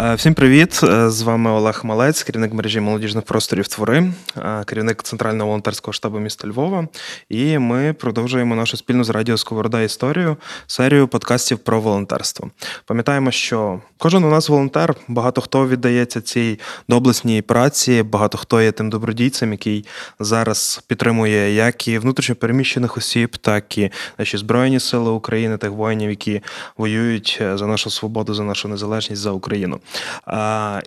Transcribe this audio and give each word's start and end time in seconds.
Е, 0.00 0.14
всім 0.14 0.34
привіт! 0.34 0.80
Е, 0.82 1.10
з 1.10 1.22
вами 1.22 1.50
Олег 1.50 1.80
Малець, 1.84 2.22
керівник 2.22 2.52
мережі 2.52 2.80
молодіжних 2.80 3.24
просторів 3.24 3.68
твори, 3.68 4.12
е, 4.36 4.64
керівник 4.66 5.02
центрального 5.02 5.46
волонтерського 5.46 5.92
штабу 5.92 6.18
міста 6.18 6.48
Львова. 6.48 6.88
І 7.28 7.58
ми 7.58 7.92
продовжуємо 7.92 8.54
нашу 8.54 8.76
спільну 8.76 9.04
з 9.04 9.10
радіо 9.10 9.36
Сковорода 9.36 9.80
історію 9.82 10.36
серію 10.66 11.08
подкастів 11.08 11.58
про 11.58 11.80
волонтерство. 11.80 12.50
Пам'ятаємо, 12.84 13.30
що 13.30 13.80
кожен 13.96 14.24
у 14.24 14.30
нас 14.30 14.48
волонтер, 14.48 14.94
багато 15.08 15.40
хто 15.40 15.68
віддається 15.68 16.20
цій 16.20 16.58
доблесній 16.88 17.42
праці, 17.42 18.02
багато 18.02 18.38
хто 18.38 18.62
є 18.62 18.72
тим 18.72 18.90
добродійцем, 18.90 19.52
який 19.52 19.84
зараз 20.20 20.84
підтримує 20.86 21.54
як 21.54 21.88
і 21.88 21.98
внутрішньопереміщених 21.98 22.96
осіб, 22.96 23.36
так 23.36 23.78
і 23.78 23.90
наші 24.18 24.36
збройні 24.36 24.80
сили 24.80 25.10
України, 25.10 25.56
тих 25.56 25.70
воїнів, 25.70 26.10
які 26.10 26.40
воюють 26.76 27.42
за 27.54 27.66
нашу 27.66 27.90
свободу, 27.90 28.34
за 28.34 28.42
нашу 28.42 28.68
незалежність 28.68 29.22
за 29.22 29.30
Україну. 29.30 29.80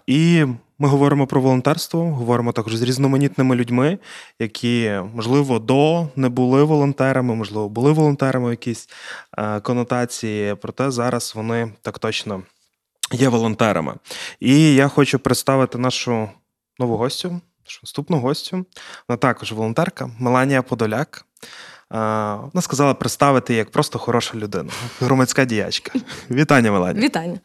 І 0.07 0.45
ми 0.79 0.87
говоримо 0.87 1.27
про 1.27 1.41
волонтерство, 1.41 2.03
говоримо 2.03 2.51
також 2.51 2.75
з 2.75 2.81
різноманітними 2.81 3.55
людьми, 3.55 3.97
які, 4.39 4.91
можливо, 5.15 5.59
до 5.59 6.07
не 6.15 6.29
були 6.29 6.63
волонтерами, 6.63 7.35
можливо, 7.35 7.69
були 7.69 7.91
волонтерами 7.91 8.49
якісь 8.49 8.89
конотації, 9.63 10.55
проте 10.55 10.91
зараз 10.91 11.33
вони 11.35 11.71
так 11.81 11.99
точно 11.99 12.43
є 13.11 13.29
волонтерами. 13.29 13.93
І 14.39 14.75
я 14.75 14.87
хочу 14.87 15.19
представити 15.19 15.77
нашу 15.77 16.29
нову 16.79 16.97
гостю, 16.97 17.41
нашу 17.65 17.79
наступну 17.83 18.17
гостю. 18.19 18.65
Вона 19.07 19.17
також 19.17 19.51
волонтерка 19.51 20.09
Меланія 20.19 20.61
Подоляк. 20.61 21.25
Вона 21.89 22.61
сказала 22.61 22.93
представити 22.93 23.53
як 23.53 23.71
просто 23.71 23.99
хороша 23.99 24.37
людина, 24.37 24.71
громадська 24.99 25.45
діячка. 25.45 25.91
Вітання, 26.31 26.71
Меланія. 26.71 27.05
Вітання. 27.05 27.39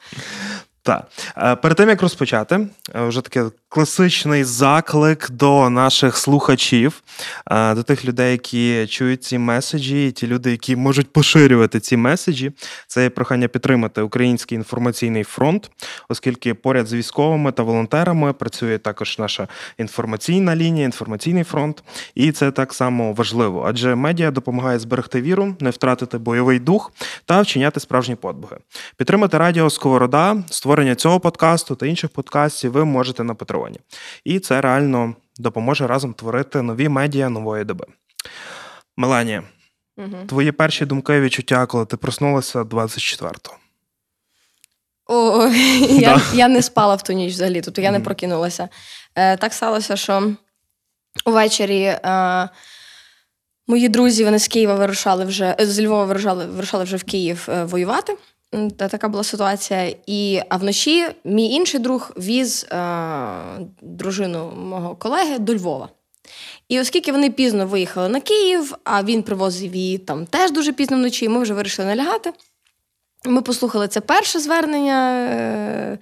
Так. 0.86 1.06
Е, 1.38 1.56
перед 1.56 1.76
тим 1.76 1.88
як 1.88 2.02
розпочати, 2.02 2.68
е, 2.94 3.06
вже 3.06 3.20
таке 3.20 3.44
класичний 3.68 4.44
заклик 4.44 5.30
до 5.30 5.70
наших 5.70 6.16
слухачів, 6.16 7.02
е, 7.50 7.74
до 7.74 7.82
тих 7.82 8.04
людей, 8.04 8.32
які 8.32 8.86
чують 8.86 9.24
ці 9.24 9.38
меседжі, 9.38 10.08
і 10.08 10.10
ті 10.10 10.26
люди, 10.26 10.50
які 10.50 10.76
можуть 10.76 11.12
поширювати 11.12 11.80
ці 11.80 11.96
меседжі. 11.96 12.52
Це 12.86 13.10
прохання 13.10 13.48
підтримати 13.48 14.02
Український 14.02 14.56
інформаційний 14.56 15.24
фронт, 15.24 15.70
оскільки 16.08 16.54
поряд 16.54 16.86
з 16.86 16.92
військовими 16.92 17.52
та 17.52 17.62
волонтерами 17.62 18.32
працює 18.32 18.78
також 18.78 19.18
наша 19.18 19.48
інформаційна 19.78 20.56
лінія, 20.56 20.84
інформаційний 20.84 21.44
фронт, 21.44 21.82
і 22.14 22.32
це 22.32 22.50
так 22.50 22.74
само 22.74 23.12
важливо, 23.12 23.64
адже 23.68 23.94
медіа 23.94 24.30
допомагає 24.30 24.78
зберегти 24.78 25.22
віру, 25.22 25.56
не 25.60 25.70
втратити 25.70 26.18
бойовий 26.18 26.58
дух 26.58 26.92
та 27.24 27.40
вчиняти 27.40 27.80
справжні 27.80 28.14
подвиги. 28.14 28.56
Підтримати 28.96 29.38
радіо 29.38 29.70
Сковорода, 29.70 30.36
створення 30.76 30.94
цього 30.94 31.20
подкасту 31.20 31.74
та 31.74 31.86
інших 31.86 32.10
подкастів 32.10 32.72
ви 32.72 32.84
можете 32.84 33.24
на 33.24 33.34
Патреоні. 33.34 33.80
І 34.24 34.38
це 34.38 34.60
реально 34.60 35.14
допоможе 35.38 35.86
разом 35.86 36.14
творити 36.14 36.62
нові 36.62 36.88
медіа 36.88 37.28
нової 37.28 37.64
доби. 37.64 37.86
Меланія, 38.96 39.42
угу. 39.96 40.16
твої 40.28 40.52
перші 40.52 40.86
думки 40.86 41.16
і 41.16 41.20
відчуття, 41.20 41.66
коли 41.66 41.86
ти 41.86 41.96
проснулася 41.96 42.62
24-го? 42.62 43.56
О, 45.06 45.46
я 45.88 46.20
я 46.34 46.48
не 46.48 46.62
спала 46.62 46.94
в 46.94 47.02
ту 47.02 47.12
ніч 47.12 47.32
взагалі, 47.32 47.60
тобто 47.60 47.80
я 47.80 47.90
не 47.90 48.00
прокинулася. 48.00 48.68
Е, 49.14 49.36
Так 49.36 49.54
сталося, 49.54 49.96
що 49.96 50.32
увечері 51.26 51.82
е, 51.82 52.48
мої 53.66 53.88
друзі 53.88 54.24
вони 54.24 54.38
з 54.38 54.48
Києва 54.48 54.74
вирушали 54.74 55.24
вже 55.24 55.56
з 55.58 55.80
Львова 55.80 56.04
вирушали, 56.04 56.46
вирушали 56.46 56.84
вже 56.84 56.96
в 56.96 57.04
Київ 57.04 57.46
е, 57.48 57.64
воювати. 57.64 58.16
Та 58.50 58.88
така 58.88 59.08
була 59.08 59.24
ситуація. 59.24 59.94
І 60.06 60.40
а 60.48 60.56
вночі 60.56 61.06
мій 61.24 61.50
інший 61.50 61.80
друг 61.80 62.12
віз 62.16 62.66
е, 62.72 62.78
дружину 63.82 64.52
мого 64.56 64.96
колеги 64.96 65.38
до 65.38 65.54
Львова. 65.54 65.88
І 66.68 66.80
оскільки 66.80 67.12
вони 67.12 67.30
пізно 67.30 67.66
виїхали 67.66 68.08
на 68.08 68.20
Київ, 68.20 68.74
а 68.84 69.02
він 69.02 69.22
привозив 69.22 69.74
її 69.74 69.98
там 69.98 70.26
теж 70.26 70.50
дуже 70.50 70.72
пізно 70.72 70.96
вночі, 70.96 71.28
ми 71.28 71.42
вже 71.42 71.54
вирішили 71.54 71.88
налягати. 71.88 72.32
Ми 73.24 73.42
послухали 73.42 73.88
це 73.88 74.00
перше 74.00 74.40
звернення 74.40 75.28
е, 75.30 75.98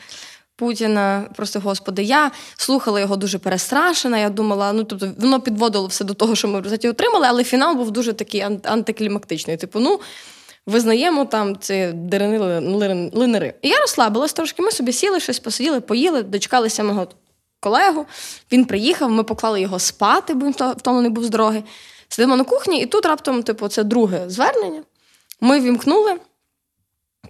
Путіна. 0.57 1.31
Просто 1.37 1.61
господи, 1.61 2.03
я 2.03 2.31
слухала 2.57 3.01
його 3.01 3.17
дуже 3.17 3.39
перестрашена. 3.39 4.19
Я 4.19 4.31
думала, 4.31 4.73
ну 4.73 4.85
тобто 4.85 5.13
воно 5.19 5.41
підводило 5.41 5.87
все 5.87 6.05
до 6.05 6.15
того, 6.15 6.35
що 6.35 6.49
ми 6.49 6.61
в 6.61 6.63
результаті 6.63 6.89
отримали, 6.89 7.27
але 7.29 7.45
фінал 7.45 7.75
був 7.75 7.91
дуже 7.91 8.13
такий 8.13 8.41
антиклімактичний. 8.65 9.57
Типу, 9.57 9.81
ну 9.81 10.01
визнаємо 10.67 11.25
там 11.25 11.59
ці 11.59 11.93
дерени 11.95 12.39
линери. 13.15 13.55
І 13.63 13.69
я 13.69 13.81
розслабилась 13.81 14.33
трошки. 14.33 14.63
Ми 14.63 14.71
собі 14.71 14.93
сіли, 14.93 15.21
щось 15.21 15.39
посиділи, 15.39 15.81
поїли, 15.81 16.23
дочекалися 16.23 16.85
мого 16.85 17.07
колегу. 17.61 18.07
Він 18.53 18.65
приїхав, 18.65 19.11
ми 19.11 19.25
поклали 19.25 19.61
його 19.61 19.79
спати, 19.79 20.35
бо 20.35 20.47
він 20.47 20.53
втомлений 20.53 21.11
був 21.11 21.25
з 21.25 21.31
дороги. 21.31 21.63
Сидимо 22.09 22.37
на 22.37 22.45
кухні, 22.45 22.81
і 22.81 22.87
тут 22.87 23.07
раптом, 23.07 23.43
типу, 23.43 23.69
це 23.69 23.85
друге 23.85 24.31
звернення. 24.31 24.83
Ми 25.41 25.61
вімкнули, 25.61 26.17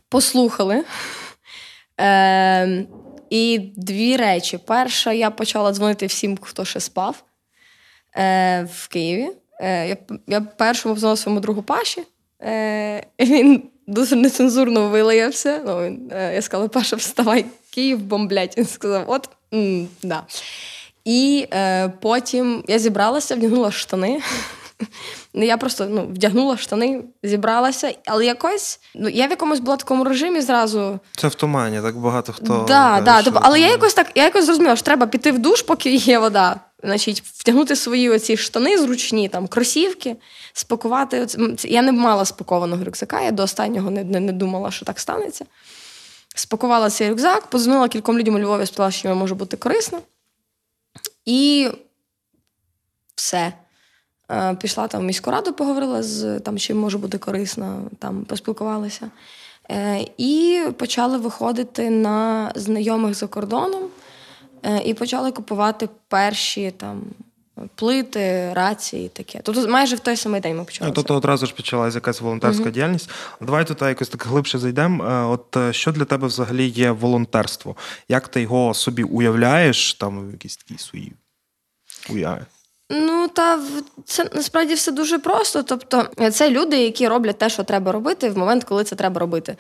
послухали. 0.08 0.84
Е, 2.00 2.86
І 3.30 3.72
дві 3.76 4.16
речі. 4.16 4.58
Перша, 4.58 5.12
я 5.12 5.30
почала 5.30 5.72
дзвонити 5.72 6.06
всім, 6.06 6.38
хто 6.40 6.64
ще 6.64 6.80
спав 6.80 7.24
е, 8.16 8.68
в 8.72 8.88
Києві. 8.88 9.30
Е, 9.60 9.88
Я 9.88 9.96
я 10.26 10.40
першому 10.40 10.94
позвонила 10.94 11.16
своєму 11.16 11.40
другу 11.40 11.62
Паші. 11.62 12.02
Е, 12.44 13.06
Він 13.20 13.62
дуже 13.86 14.16
нецензурно 14.16 14.88
вилаявся. 14.88 15.60
Ну, 15.66 15.84
він, 15.84 16.10
е, 16.12 16.34
Я 16.34 16.42
сказала, 16.42 16.68
Паша, 16.68 16.96
вставай, 16.96 17.44
Київ 17.70 17.98
бомблять. 17.98 18.58
Він 18.58 18.66
сказав, 18.66 19.04
от 19.06 19.28
м, 19.54 19.88
да. 20.02 20.22
І 21.04 21.46
е, 21.54 21.88
потім 21.88 22.64
я 22.68 22.78
зібралася, 22.78 23.34
вдягнула 23.34 23.70
штани. 23.70 24.20
Я 25.34 25.56
просто 25.56 25.86
ну, 25.90 26.06
вдягнула 26.06 26.56
штани, 26.56 27.04
зібралася, 27.22 27.94
але 28.06 28.24
якось 28.26 28.80
ну, 28.94 29.08
я 29.08 29.26
в 29.26 29.30
якомусь 29.30 29.60
була 29.60 29.76
такому 29.76 30.04
режимі 30.04 30.40
зразу. 30.40 30.98
Це 31.16 31.28
в 31.28 31.34
тумані, 31.34 31.80
так 31.80 31.96
багато 31.96 32.32
хто. 32.32 32.64
Да, 32.68 33.00
да, 33.00 33.22
тобто, 33.22 33.40
Але 33.42 33.60
я 33.60 33.68
якось 33.70 33.94
так 33.94 34.10
я 34.14 34.24
якось 34.24 34.44
зрозуміла, 34.46 34.76
що 34.76 34.84
треба 34.84 35.06
піти 35.06 35.32
в 35.32 35.38
душ, 35.38 35.62
поки 35.62 35.94
є 35.94 36.18
вода. 36.18 36.60
Значить, 36.84 37.22
втягнути 37.26 37.76
свої 37.76 38.10
оці 38.10 38.36
штани 38.36 38.78
зручні, 38.78 39.28
там 39.28 39.48
кросівки, 39.48 40.16
спакувати. 40.52 41.26
Я 41.62 41.82
не 41.82 41.92
мала 41.92 42.24
спакованого 42.24 42.84
рюкзака, 42.84 43.20
я 43.20 43.30
до 43.30 43.42
останнього 43.42 43.90
не, 43.90 44.04
не, 44.04 44.20
не 44.20 44.32
думала, 44.32 44.70
що 44.70 44.86
так 44.86 45.00
станеться. 45.00 45.44
Спакувала 46.34 46.90
цей 46.90 47.10
рюкзак, 47.10 47.46
позвонила 47.46 47.88
кільком 47.88 48.18
людям 48.18 48.34
у 48.34 48.38
Львові, 48.38 48.66
сказала, 48.66 48.90
що 48.90 49.08
я 49.08 49.14
можу 49.14 49.34
бути 49.34 49.56
корисна. 49.56 49.98
І 51.24 51.68
все. 53.14 53.52
Е, 54.30 54.54
пішла 54.54 54.88
там 54.88 55.00
в 55.00 55.04
міську 55.04 55.30
раду, 55.30 55.52
поговорила 55.52 56.02
з 56.02 56.40
там, 56.40 56.58
чим 56.58 56.78
можу 56.78 56.98
бути 56.98 57.18
корисна, 57.18 57.80
там 57.98 58.24
поспілкувалася. 58.24 59.10
Е, 59.70 60.06
і 60.18 60.62
почали 60.76 61.18
виходити 61.18 61.90
на 61.90 62.52
знайомих 62.54 63.14
за 63.14 63.26
кордоном. 63.26 63.82
Е, 64.64 64.82
і 64.84 64.94
почали 64.94 65.32
купувати 65.32 65.88
перші 66.08 66.70
там. 66.70 67.02
Плити, 67.74 68.52
рації, 68.54 69.08
таке. 69.08 69.40
Тобто 69.42 69.68
майже 69.68 69.96
в 69.96 70.00
той 70.00 70.16
самий 70.16 70.40
день 70.40 70.56
ми 70.56 70.64
почали. 70.64 70.90
Тобто 70.94 71.14
одразу 71.14 71.46
ж 71.46 71.54
почалася 71.54 71.96
якась 71.96 72.20
волонтерська 72.20 72.64
uh-huh. 72.64 72.70
діяльність. 72.70 73.10
Давай 73.40 73.66
тут 73.66 73.82
якось 73.82 74.08
так 74.08 74.26
глибше 74.26 74.58
зайдемо. 74.58 75.04
Е, 75.04 75.24
от 75.24 75.56
е, 75.56 75.72
що 75.72 75.92
для 75.92 76.04
тебе 76.04 76.26
взагалі 76.26 76.66
є 76.66 76.90
волонтерство? 76.90 77.76
Як 78.08 78.28
ти 78.28 78.42
його 78.42 78.74
собі 78.74 79.02
уявляєш, 79.02 79.94
там 79.94 80.30
якісь 80.32 80.56
такі 80.56 80.78
свої 80.78 81.12
уяви? 82.10 82.46
Ну, 82.90 83.28
та 83.28 83.60
це 84.04 84.30
насправді 84.34 84.74
все 84.74 84.92
дуже 84.92 85.18
просто. 85.18 85.62
Тобто, 85.62 86.08
це 86.32 86.50
люди, 86.50 86.78
які 86.78 87.08
роблять 87.08 87.38
те, 87.38 87.50
що 87.50 87.64
треба 87.64 87.92
робити, 87.92 88.30
в 88.30 88.38
момент, 88.38 88.64
коли 88.64 88.84
це 88.84 88.96
треба 88.96 89.20
робити. 89.20 89.56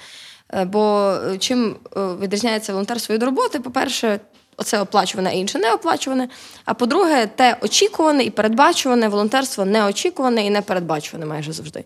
Бо 0.66 1.14
чим 1.38 1.76
відрізняється 1.96 2.72
волонтерство 2.72 3.14
від 3.14 3.22
роботи, 3.22 3.60
по-перше, 3.60 4.20
Оце 4.56 4.80
оплачуване, 4.80 5.30
а 5.30 5.32
інше 5.32 5.58
не 5.58 5.72
оплачуване. 5.72 6.28
А 6.64 6.74
по-друге, 6.74 7.26
те 7.26 7.56
очікуване 7.60 8.24
і 8.24 8.30
передбачуване 8.30 9.08
волонтерство 9.08 9.64
не 9.64 9.84
очікуване 9.84 10.46
і 10.46 10.50
не 10.50 10.62
передбачуване 10.62 11.26
майже 11.26 11.52
завжди. 11.52 11.84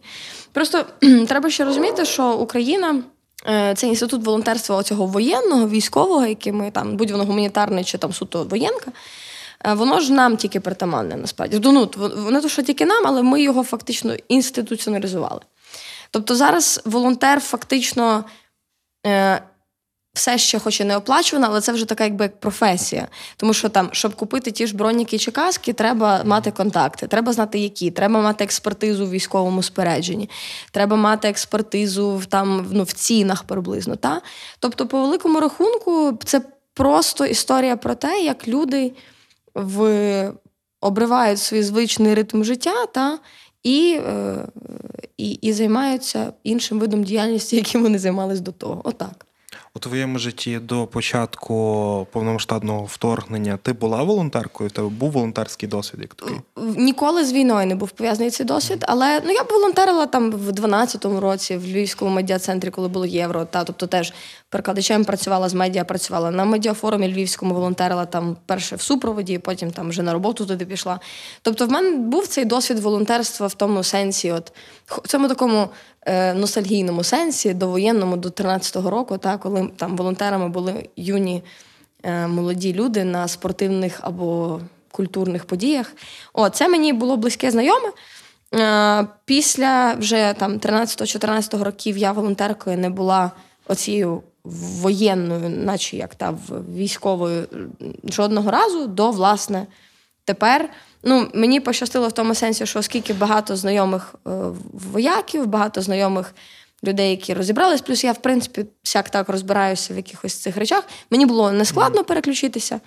Просто 0.53 0.85
треба 1.29 1.51
ще 1.51 1.65
розуміти, 1.65 2.05
що 2.05 2.33
Україна. 2.33 3.03
Е, 3.47 3.75
це 3.75 3.87
інститут 3.87 4.25
волонтерства 4.25 4.83
цього 4.83 5.07
воєнного, 5.07 5.69
військового, 5.69 6.27
який 6.27 6.53
ми 6.53 6.71
там, 6.71 6.97
будь 6.97 7.11
воно 7.11 7.25
гуманітарне 7.25 7.85
чи 7.85 7.99
там 7.99 8.13
суто 8.13 8.45
воєнка. 8.45 8.93
е, 9.67 9.75
воно 9.75 10.01
ж 10.01 10.13
нам 10.13 10.37
тільки 10.37 10.61
притаманне, 10.61 11.17
насправді. 11.17 11.61
Ну, 11.65 11.91
Воно 12.17 12.41
то, 12.41 12.49
що 12.49 12.63
тільки 12.63 12.87
нам, 12.87 13.07
але 13.07 13.23
ми 13.23 13.43
його 13.43 13.63
фактично 13.63 14.15
інституціоналізували. 14.29 15.41
Тобто 16.11 16.35
зараз 16.35 16.81
волонтер 16.85 17.41
фактично. 17.41 18.25
Все 20.15 20.39
ще 20.39 20.59
хоч 20.59 20.81
і 20.81 20.85
не 20.85 20.97
оплачувана, 20.97 21.49
але 21.51 21.61
це 21.61 21.73
вже 21.73 21.85
така 21.85 22.05
якби 22.05 22.25
як 22.25 22.41
професія. 22.41 23.09
Тому 23.37 23.55
що 23.55 23.69
там, 23.69 23.89
щоб 23.93 24.15
купити 24.15 24.51
ті 24.51 24.67
ж 24.67 24.77
броніки 24.77 25.19
чи 25.19 25.31
каски, 25.31 25.73
треба 25.73 26.25
мати 26.25 26.51
контакти, 26.51 27.07
треба 27.07 27.33
знати, 27.33 27.59
які, 27.59 27.91
треба 27.91 28.21
мати 28.21 28.45
експертизу 28.45 29.07
в 29.07 29.11
військовому 29.11 29.63
спорядженні, 29.63 30.31
треба 30.73 30.97
мати 30.97 31.29
експертизу 31.29 32.17
в 32.17 32.27
там 32.27 32.67
ну, 32.71 32.83
в 32.83 32.93
цінах 32.93 33.45
приблизно. 33.45 33.97
Та? 33.97 34.21
Тобто, 34.59 34.87
по 34.87 35.01
великому 35.01 35.41
рахунку, 35.41 36.19
це 36.25 36.41
просто 36.75 37.27
історія 37.27 37.77
про 37.77 37.95
те, 37.95 38.21
як 38.21 38.49
люди 38.49 38.93
в... 39.55 40.33
обривають 40.81 41.39
свій 41.39 41.63
звичний 41.63 42.15
ритм 42.15 42.45
життя 42.45 42.87
та, 42.87 43.19
і, 43.63 44.01
е, 44.07 44.47
і, 45.17 45.31
і 45.31 45.53
займаються 45.53 46.33
іншим 46.45 46.79
видом 46.79 47.05
діяльності, 47.05 47.57
яким 47.63 47.83
вони 47.83 47.99
займалися 47.99 48.43
до 48.43 48.53
того. 48.53 48.81
Отак. 48.85 49.28
У 49.75 49.79
твоєму 49.79 50.19
житті 50.19 50.59
до 50.59 50.87
початку 50.87 52.07
повномасштабного 52.13 52.85
вторгнення 52.85 53.59
ти 53.63 53.73
була 53.73 54.03
волонтеркою? 54.03 54.71
У 54.71 54.73
тебе 54.73 54.89
був 54.89 55.11
волонтерський 55.11 55.69
досвід? 55.69 56.01
як 56.01 56.15
такий? 56.15 56.37
Ніколи 56.77 57.25
з 57.25 57.33
війною 57.33 57.67
не 57.67 57.75
був 57.75 57.91
пов'язаний 57.91 58.31
цей 58.31 58.47
досвід, 58.47 58.85
але 58.89 59.21
ну 59.25 59.33
я 59.33 59.45
б 59.45 59.47
волонтерила 59.51 60.07
там 60.07 60.33
в 60.33 60.51
12-му 60.51 61.21
році 61.21 61.57
в 61.57 61.65
Львівському 61.65 62.11
медіа-центрі, 62.11 62.71
коли 62.71 62.89
було 62.89 63.07
євро. 63.07 63.45
Та 63.45 63.65
тобто 63.65 63.87
теж 63.87 64.13
перекладачем 64.51 65.05
працювала 65.05 65.49
з 65.49 65.55
медіа, 65.55 65.85
працювала 65.85 66.31
на 66.31 66.45
медіафорумі 66.45 67.13
Львівському, 67.13 67.55
волонтерила 67.55 68.07
там 68.07 68.37
перше 68.47 68.77
в 68.77 68.81
супроводі, 68.81 69.39
потім 69.39 69.71
там 69.71 69.89
вже 69.89 70.03
на 70.03 70.13
роботу 70.13 70.47
туди 70.47 70.67
пішла. 70.67 71.01
Тобто, 71.43 71.67
в 71.67 71.71
мене 71.71 71.97
був 71.97 72.27
цей 72.27 72.45
досвід 72.45 72.79
волонтерства 72.79 73.47
в 73.47 73.55
тому 73.55 73.83
сенсі, 73.83 74.33
от 74.33 74.53
в 74.87 75.09
цьому 75.09 75.29
такому 75.29 75.69
е, 76.07 76.35
ностальгійному 76.35 77.05
сенсі, 77.05 77.55
довоєнному 77.55 78.17
до 78.17 78.29
13-го 78.29 78.91
року, 78.91 79.19
та 79.19 79.39
коли 79.39 79.71
там 79.77 79.97
волонтерами 79.97 80.49
були 80.49 80.89
юні 80.97 81.43
е, 82.03 82.27
молоді 82.27 82.75
люди 82.75 83.05
на 83.05 83.29
спортивних 83.29 83.99
або 84.01 84.61
культурних 84.93 85.45
подіях. 85.45 85.93
О, 86.33 86.49
це 86.49 86.69
мені 86.69 86.93
було 86.93 87.17
близьке 87.17 87.51
знайоме. 87.51 87.93
Е, 88.55 89.07
після 89.25 89.95
вже 89.95 90.35
там 90.39 90.59
13-14 90.59 91.63
років 91.63 91.99
я 91.99 92.13
волонтеркою 92.13 92.79
не 92.79 92.91
була 92.91 93.31
оцією 93.69 94.23
воєнною, 94.81 95.49
наче 95.49 95.97
як 95.97 96.15
та 96.15 96.39
військовою, 96.75 97.47
жодного 98.05 98.51
разу 98.51 98.87
до 98.87 99.11
власне 99.11 99.67
тепер. 100.25 100.71
Ну, 101.03 101.29
Мені 101.35 101.61
пощастило 101.61 102.09
в 102.09 102.13
тому 102.13 102.35
сенсі, 102.35 102.67
що 102.67 102.79
оскільки 102.79 103.13
багато 103.13 103.57
знайомих 103.57 104.15
е, 104.15 104.31
вояків, 104.73 105.47
багато 105.47 105.83
знайомих 105.83 106.35
людей, 106.85 107.11
які 107.11 107.35
розібрались, 107.35 107.81
плюс 107.81 108.05
я, 108.05 108.13
в 108.13 108.23
принципі, 108.23 108.65
всяк 108.83 109.11
так 109.11 109.29
розбираюся 109.29 109.95
в 109.95 109.97
якихось 109.97 110.35
цих 110.35 110.57
речах, 110.57 110.85
мені 111.11 111.27
було 111.27 111.53
нескладно 111.53 112.05
переключитися. 112.05 112.81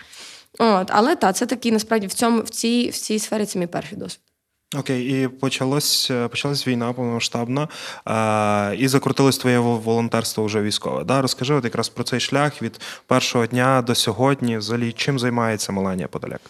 От, 0.60 0.88
Але 0.92 1.16
так, 1.16 1.36
це 1.36 1.46
такий 1.46 1.72
насправді 1.72 2.08
в 2.08 2.14
цьому 2.14 2.42
в 2.42 2.50
цій 2.50 2.90
в 2.90 2.98
цій 2.98 3.20
сфері 3.20 3.46
це 3.46 3.60
мій 3.60 3.68
перший 3.68 3.98
досвід. 3.98 4.31
Окей, 4.78 5.24
і 5.24 5.28
почалось, 5.28 6.12
е, 6.12 6.28
почалась 6.28 6.68
війна 6.68 6.94
повномасштабна, 6.94 7.68
а, 8.06 8.74
і 8.78 8.88
закрутилось 8.88 9.38
твоє 9.38 9.60
волонтерство 9.60 10.46
вже 10.46 10.62
військове. 10.62 11.04
Да? 11.04 11.22
Розкажи 11.22 11.54
от 11.54 11.64
якраз 11.64 11.90
про 11.90 12.04
цей 12.04 12.20
шлях 12.20 12.62
від 12.62 12.82
першого 13.08 13.46
дня 13.46 13.82
до 13.82 13.96
сьогодні. 13.96 14.58
Взагалі, 14.58 14.92
чим 14.92 15.20
займається 15.20 15.72
Меланія 15.72 16.08
Подоляк? 16.08 16.42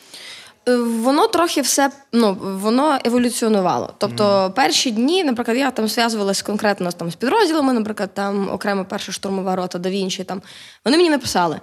Е, 0.70 0.76
воно 0.78 1.28
трохи 1.28 1.62
все 1.62 1.92
ну, 2.14 2.38
воно 2.42 3.00
еволюціонувало. 3.06 3.94
Тобто, 3.98 4.24
mm. 4.24 4.54
перші 4.54 4.92
дні, 4.92 5.24
наприклад, 5.24 5.58
я 5.58 5.72
там 5.72 5.88
зв'язувалася 5.88 6.44
конкретно 6.44 6.92
там, 6.92 7.12
з 7.12 7.16
підрозділами, 7.16 7.74
наприклад, 7.74 8.14
там 8.14 8.50
окремо 8.50 8.86
перша 8.86 9.12
штурмова 9.12 9.56
рота 9.56 9.80
да 9.80 9.90
Вінчі, 9.90 10.24
там 10.24 10.42
вони 10.86 10.98
мені 10.98 11.10
написали: 11.10 11.60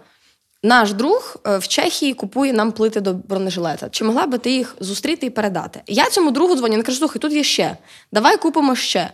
наш 0.62 0.92
друг 0.92 1.36
е, 1.46 1.58
в 1.58 1.68
Чехії 1.68 2.14
купує 2.14 2.52
нам 2.52 2.72
плити 2.72 3.00
до 3.00 3.14
бронежилета. 3.14 3.88
Чи 3.90 4.04
могла 4.04 4.26
би 4.26 4.38
ти 4.38 4.50
їх 4.50 4.76
зустріти 4.80 5.26
і 5.26 5.30
передати? 5.30 5.82
Я 5.86 6.10
цьому 6.10 6.30
другу 6.30 6.56
дзвоню, 6.56 6.76
не 6.76 6.82
кажу, 6.82 6.98
слухай, 6.98 7.20
тут 7.20 7.32
є 7.32 7.44
ще. 7.44 7.76
Давай 8.12 8.36
купимо 8.36 8.76
ще. 8.76 9.10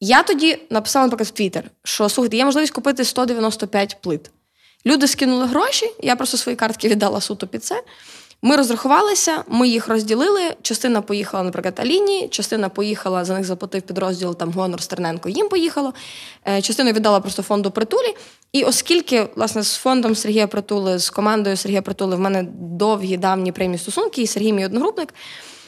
Я 0.00 0.22
тоді 0.22 0.58
написала, 0.70 1.06
наприклад, 1.06 1.28
в 1.28 1.30
Твіттер, 1.30 1.70
що 1.84 2.08
слухайте, 2.08 2.36
є 2.36 2.44
можливість 2.44 2.72
купити 2.72 3.04
195 3.04 3.96
плит. 4.00 4.30
Люди 4.86 5.08
скинули 5.08 5.46
гроші, 5.46 5.92
я 6.02 6.16
просто 6.16 6.36
свої 6.36 6.56
картки 6.56 6.88
віддала 6.88 7.20
суто 7.20 7.46
під 7.46 7.64
це. 7.64 7.82
Ми 8.42 8.56
розрахувалися, 8.56 9.44
ми 9.48 9.68
їх 9.68 9.88
розділили. 9.88 10.56
Частина 10.62 11.00
поїхала, 11.02 11.42
наприклад, 11.42 11.80
Аліні, 11.80 12.28
частина 12.28 12.68
поїхала, 12.68 13.24
за 13.24 13.34
них 13.34 13.44
заплатив 13.44 13.82
підрозділ 13.82 14.36
там 14.36 14.52
Гонор 14.52 14.82
Стерненко, 14.82 15.28
їм 15.28 15.48
поїхало. 15.48 15.94
Е, 16.48 16.62
частину 16.62 16.92
віддала 16.92 17.20
просто 17.20 17.42
фонду 17.42 17.70
притулі. 17.70 18.14
І 18.52 18.64
оскільки, 18.64 19.28
власне, 19.36 19.62
з 19.62 19.74
фондом 19.76 20.14
Сергія 20.14 20.46
Притули, 20.46 20.98
з 20.98 21.10
командою 21.10 21.56
Сергія 21.56 21.82
Притули 21.82 22.16
в 22.16 22.20
мене 22.20 22.46
довгі 22.60 23.16
давні 23.16 23.52
прямі 23.52 23.78
стосунки, 23.78 24.22
і 24.22 24.26
Сергій 24.26 24.52
мій 24.52 24.64
одногрупник. 24.64 25.14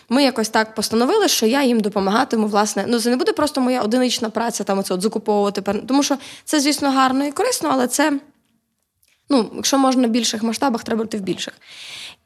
Ми 0.08 0.22
якось 0.22 0.48
так 0.48 0.74
постановили, 0.74 1.28
що 1.28 1.46
я 1.46 1.62
їм 1.62 1.80
допомагатиму. 1.80 2.46
Власне, 2.46 2.84
ну 2.88 3.00
це 3.00 3.10
не 3.10 3.16
буде 3.16 3.32
просто 3.32 3.60
моя 3.60 3.82
одинична 3.82 4.30
праця, 4.30 4.64
там 4.64 4.78
оце 4.78 4.94
от 4.94 5.02
закуповувати. 5.02 5.62
Тому 5.88 6.02
що 6.02 6.18
це, 6.44 6.60
звісно, 6.60 6.90
гарно 6.90 7.24
і 7.24 7.32
корисно, 7.32 7.68
але 7.72 7.86
це, 7.86 8.20
ну, 9.28 9.50
якщо 9.56 9.78
можна 9.78 10.06
в 10.06 10.10
більших 10.10 10.42
масштабах, 10.42 10.84
треба 10.84 11.04
бути 11.04 11.18
в 11.18 11.20
більших. 11.20 11.54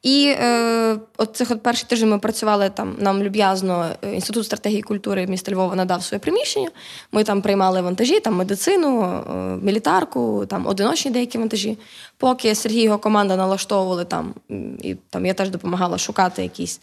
І 0.03 0.35
е, 0.39 0.97
от 1.17 1.35
цих 1.35 1.51
от 1.51 1.63
перший 1.63 1.89
тиждень 1.89 2.09
ми 2.09 2.19
працювали 2.19 2.69
там. 2.69 2.95
Нам 2.99 3.23
люб'язно 3.23 3.89
е, 4.01 4.13
інститут 4.13 4.45
стратегії 4.45 4.81
культури 4.81 5.27
міста 5.27 5.51
Львова 5.51 5.75
надав 5.75 6.03
своє 6.03 6.19
приміщення. 6.19 6.69
Ми 7.11 7.23
там 7.23 7.41
приймали 7.41 7.81
вантажі, 7.81 8.19
там 8.19 8.35
медицину, 8.35 9.03
е, 9.03 9.33
мілітарку, 9.65 10.45
там 10.49 10.67
одиночні 10.67 11.11
деякі 11.11 11.37
вантажі. 11.37 11.77
Поки 12.17 12.55
Сергій 12.55 12.81
його 12.81 12.97
команда 12.97 13.35
налаштовували 13.35 14.05
там, 14.05 14.33
і 14.81 14.95
там 15.09 15.25
я 15.25 15.33
теж 15.33 15.49
допомагала 15.49 15.97
шукати 15.97 16.43
якісь 16.43 16.79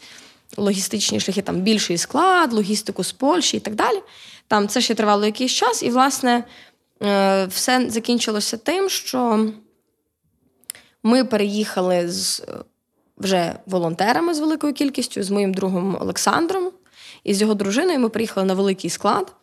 логістичні 0.57 1.19
шляхи, 1.19 1.41
там 1.41 1.55
більший 1.55 1.97
склад, 1.97 2.53
логістику 2.53 3.03
з 3.03 3.11
Польщі 3.11 3.57
і 3.57 3.59
так 3.59 3.75
далі. 3.75 4.01
Там 4.47 4.67
це 4.67 4.81
ще 4.81 4.95
тривало 4.95 5.25
якийсь 5.25 5.51
час, 5.51 5.83
і 5.83 5.89
власне 5.89 6.43
е, 7.03 7.45
все 7.45 7.89
закінчилося 7.89 8.57
тим, 8.57 8.89
що 8.89 9.47
ми 11.03 11.25
переїхали 11.25 12.09
з 12.09 12.43
вже 13.21 13.55
волонтерами 13.65 14.33
з 14.33 14.39
великою 14.39 14.73
кількістю, 14.73 15.23
з 15.23 15.29
моїм 15.29 15.53
другом 15.53 15.97
Олександром 16.01 16.71
і 17.23 17.33
з 17.33 17.41
його 17.41 17.53
дружиною 17.53 17.99
ми 17.99 18.09
приїхали 18.09 18.45
на 18.45 18.53
великий 18.53 18.89
склад. 18.89 19.33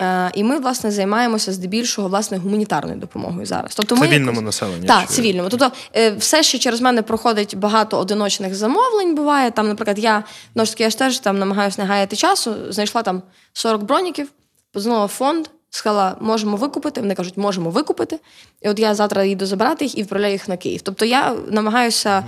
Е, 0.00 0.30
і 0.34 0.44
ми, 0.44 0.58
власне, 0.58 0.90
займаємося 0.90 1.52
здебільшого 1.52 2.08
власне 2.08 2.38
гуманітарною 2.38 2.98
допомогою 2.98 3.46
зараз. 3.46 3.74
Тобто 3.74 3.96
ми 3.96 4.06
Цивільному 4.06 4.30
якось... 4.30 4.44
населенню. 4.44 4.86
Так, 4.86 5.00
чи... 5.00 5.14
цивільному. 5.14 5.48
Тобто, 5.48 5.72
е, 5.96 6.10
все, 6.10 6.42
що 6.42 6.58
через 6.58 6.80
мене 6.80 7.02
проходить 7.02 7.56
багато 7.56 7.98
одиночних 7.98 8.54
замовлень, 8.54 9.14
буває. 9.14 9.50
Там, 9.50 9.68
наприклад, 9.68 9.98
я 9.98 10.24
ну, 10.54 10.64
ж 10.64 10.70
таки, 10.70 10.82
я 10.82 10.90
ж 10.90 10.98
теж 10.98 11.18
там 11.18 11.38
намагаюся 11.38 11.82
не 11.82 11.88
гаяти 11.88 12.16
часу, 12.16 12.54
знайшла 12.68 13.02
там 13.02 13.22
40 13.52 13.82
броніків, 13.82 14.28
позвонила 14.72 15.06
фонд, 15.06 15.46
сказала, 15.70 16.16
можемо 16.20 16.56
викупити. 16.56 17.00
Вони 17.00 17.14
кажуть, 17.14 17.36
можемо 17.36 17.70
викупити. 17.70 18.18
І 18.62 18.68
от 18.68 18.78
я 18.78 18.94
завтра 18.94 19.24
їду 19.24 19.46
забирати 19.46 19.84
їх 19.84 19.98
і 19.98 20.02
відправляю 20.02 20.32
їх 20.32 20.48
на 20.48 20.56
Київ. 20.56 20.82
Тобто 20.82 21.04
я 21.04 21.36
намагаюся, 21.50 22.24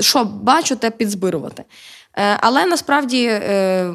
що 0.00 0.24
бачу, 0.24 0.76
те 0.76 0.90
підзбирувати. 0.90 1.64
Е, 2.16 2.38
але 2.40 2.66
насправді 2.66 3.24
е, 3.24 3.94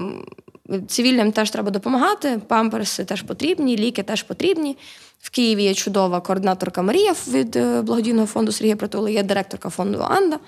цивільним 0.88 1.32
теж 1.32 1.50
треба 1.50 1.72
допомагати. 1.72 2.42
Памперси 2.48 3.06
теж 3.06 3.22
потрібні, 3.22 3.78
ліки 3.78 4.04
теж 4.04 4.24
потрібні. 4.24 4.78
В 5.20 5.30
Києві 5.30 5.64
є 5.64 5.74
чудова 5.74 6.22
координаторка 6.22 6.82
Марія 6.82 7.16
від 7.28 7.56
е, 7.56 7.82
благодійного 7.82 8.28
фонду 8.28 8.52
Сергія 8.52 8.76
Притули, 8.76 9.14
є 9.14 9.24
директорка 9.24 9.70
фонду 9.70 10.06
Анда. 10.10 10.40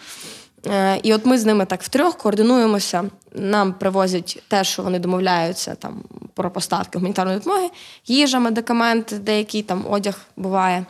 Е, 0.67 0.99
і 1.03 1.13
от 1.13 1.25
ми 1.25 1.37
з 1.37 1.45
ними 1.45 1.65
так 1.65 1.83
втрьох 1.83 2.17
координуємося. 2.17 3.03
Нам 3.35 3.73
привозять 3.73 4.43
те, 4.47 4.63
що 4.63 4.83
вони 4.83 4.99
домовляються 4.99 5.75
там 5.75 6.03
про 6.33 6.51
поставки 6.51 6.97
гуманітарної 6.97 7.37
допомоги, 7.37 7.69
їжа, 8.07 8.39
медикаменти, 8.39 9.19
деякий 9.19 9.63
там 9.63 9.85
одяг 9.89 10.19
буває. 10.37 10.85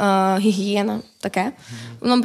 Е, 0.00 0.38
гігієна, 0.38 1.00
таке. 1.20 1.52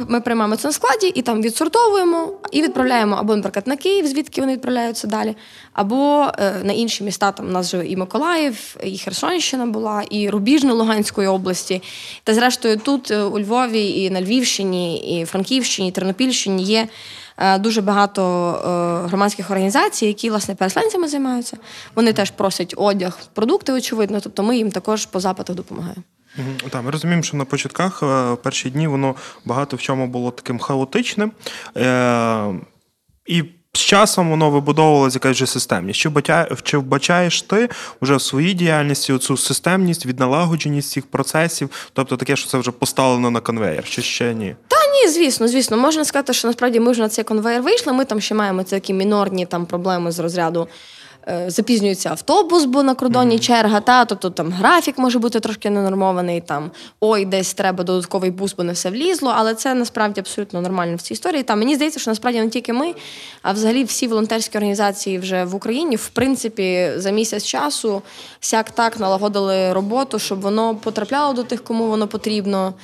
Ми 0.08 0.20
приймаємо 0.20 0.56
це 0.56 0.68
на 0.68 0.72
складі 0.72 1.06
і 1.06 1.22
там 1.22 1.42
відсортовуємо 1.42 2.32
і 2.52 2.62
відправляємо 2.62 3.16
або, 3.16 3.36
наприклад, 3.36 3.66
на 3.66 3.76
Київ, 3.76 4.06
звідки 4.06 4.40
вони 4.40 4.52
відправляються 4.52 5.06
далі, 5.06 5.36
або 5.72 6.30
е, 6.38 6.54
на 6.64 6.72
інші 6.72 7.04
міста. 7.04 7.32
Там 7.32 7.46
у 7.46 7.50
нас 7.50 7.70
же 7.70 7.86
і 7.86 7.96
Миколаїв, 7.96 8.76
і 8.84 8.98
Херсонщина 8.98 9.66
була, 9.66 10.02
і 10.10 10.30
Рубіжна 10.30 10.72
Луганської 10.72 11.28
області. 11.28 11.82
Та, 12.24 12.34
зрештою, 12.34 12.76
тут 12.76 13.10
е, 13.10 13.22
у 13.22 13.40
Львові, 13.40 14.02
і 14.02 14.10
на 14.10 14.22
Львівщині, 14.22 15.18
і 15.20 15.24
Франківщині, 15.24 15.88
і 15.88 15.92
Тернопільщині 15.92 16.62
є. 16.62 16.88
Дуже 17.58 17.80
багато 17.80 18.22
громадських 19.08 19.50
організацій, 19.50 20.06
які 20.06 20.30
власне 20.30 20.54
переселенцями 20.54 21.08
займаються. 21.08 21.56
Вони 21.94 22.12
теж 22.12 22.30
просять 22.30 22.74
одяг, 22.76 23.18
продукти, 23.34 23.72
очевидно. 23.72 24.20
Тобто 24.20 24.42
ми 24.42 24.56
їм 24.56 24.70
також 24.70 25.06
по 25.06 25.20
запитах 25.20 25.56
допомагаємо. 25.56 26.02
Так, 26.70 26.84
ми 26.84 26.90
розуміємо, 26.90 27.22
що 27.22 27.36
на 27.36 27.44
початках 27.44 28.02
в 28.02 28.36
перші 28.42 28.70
дні 28.70 28.86
воно 28.86 29.14
багато 29.44 29.76
в 29.76 29.80
чому 29.80 30.06
було 30.06 30.30
таким 30.30 30.58
хаотичним. 30.58 31.32
І 33.26 33.44
з 33.72 33.78
часом 33.78 34.30
воно 34.30 34.50
вибудовувалося 34.50 35.16
якась 35.16 35.36
вже 35.36 35.46
системність. 35.46 36.00
Чи 36.62 36.78
вбачаєш, 36.78 37.42
ти 37.42 37.68
вже 38.02 38.16
в 38.16 38.22
своїй 38.22 38.54
діяльності 38.54 39.18
цю 39.18 39.36
системність, 39.36 40.06
відналагодженість 40.06 40.90
цих 40.90 41.06
процесів, 41.06 41.70
тобто 41.92 42.16
таке, 42.16 42.36
що 42.36 42.48
це 42.48 42.58
вже 42.58 42.70
поставлено 42.70 43.30
на 43.30 43.40
конвейер, 43.40 43.84
чи 43.84 44.02
ще 44.02 44.34
ні? 44.34 44.56
Та 44.68 44.76
ні, 44.76 45.08
звісно, 45.12 45.48
звісно. 45.48 45.76
Можна 45.76 46.04
сказати, 46.04 46.32
що 46.32 46.48
насправді 46.48 46.80
ми 46.80 46.94
ж 46.94 47.00
на 47.00 47.08
цей 47.08 47.24
конвейер 47.24 47.62
вийшли. 47.62 47.92
Ми 47.92 48.04
там 48.04 48.20
ще 48.20 48.34
маємо 48.34 48.62
такі 48.62 48.92
мінорні 48.92 49.46
там 49.46 49.66
проблеми 49.66 50.12
з 50.12 50.18
розряду. 50.18 50.68
Е, 51.28 51.50
запізнюється 51.50 52.10
автобус, 52.10 52.64
бо 52.64 52.82
на 52.82 52.94
кордоні 52.94 53.36
mm-hmm. 53.36 53.40
черга, 53.40 53.80
та 53.80 54.04
тобто 54.04 54.30
там 54.30 54.52
графік 54.52 54.98
може 54.98 55.18
бути 55.18 55.40
трошки 55.40 55.70
ненормований. 55.70 56.40
Там 56.40 56.70
ой, 57.00 57.24
десь 57.24 57.54
треба 57.54 57.84
додатковий 57.84 58.30
бус, 58.30 58.54
бо 58.56 58.64
не 58.64 58.72
все 58.72 58.90
влізло. 58.90 59.32
Але 59.36 59.54
це 59.54 59.74
насправді 59.74 60.20
абсолютно 60.20 60.60
нормально 60.60 60.96
в 60.96 61.00
цій 61.00 61.12
історії. 61.12 61.42
Та 61.42 61.56
мені 61.56 61.74
здається, 61.74 62.00
що 62.00 62.10
насправді 62.10 62.40
не 62.40 62.48
тільки 62.48 62.72
ми, 62.72 62.94
а 63.42 63.52
взагалі 63.52 63.84
всі 63.84 64.06
волонтерські 64.06 64.58
організації 64.58 65.18
вже 65.18 65.44
в 65.44 65.54
Україні, 65.54 65.96
в 65.96 66.08
принципі, 66.08 66.90
за 66.96 67.10
місяць 67.10 67.44
часу 67.44 68.02
сяк 68.40 68.70
так 68.70 69.00
налагодили 69.00 69.72
роботу, 69.72 70.18
щоб 70.18 70.40
воно 70.40 70.76
потрапляло 70.76 71.32
до 71.32 71.42
тих, 71.42 71.64
кому 71.64 71.86
воно 71.86 72.08
потрібно, 72.08 72.74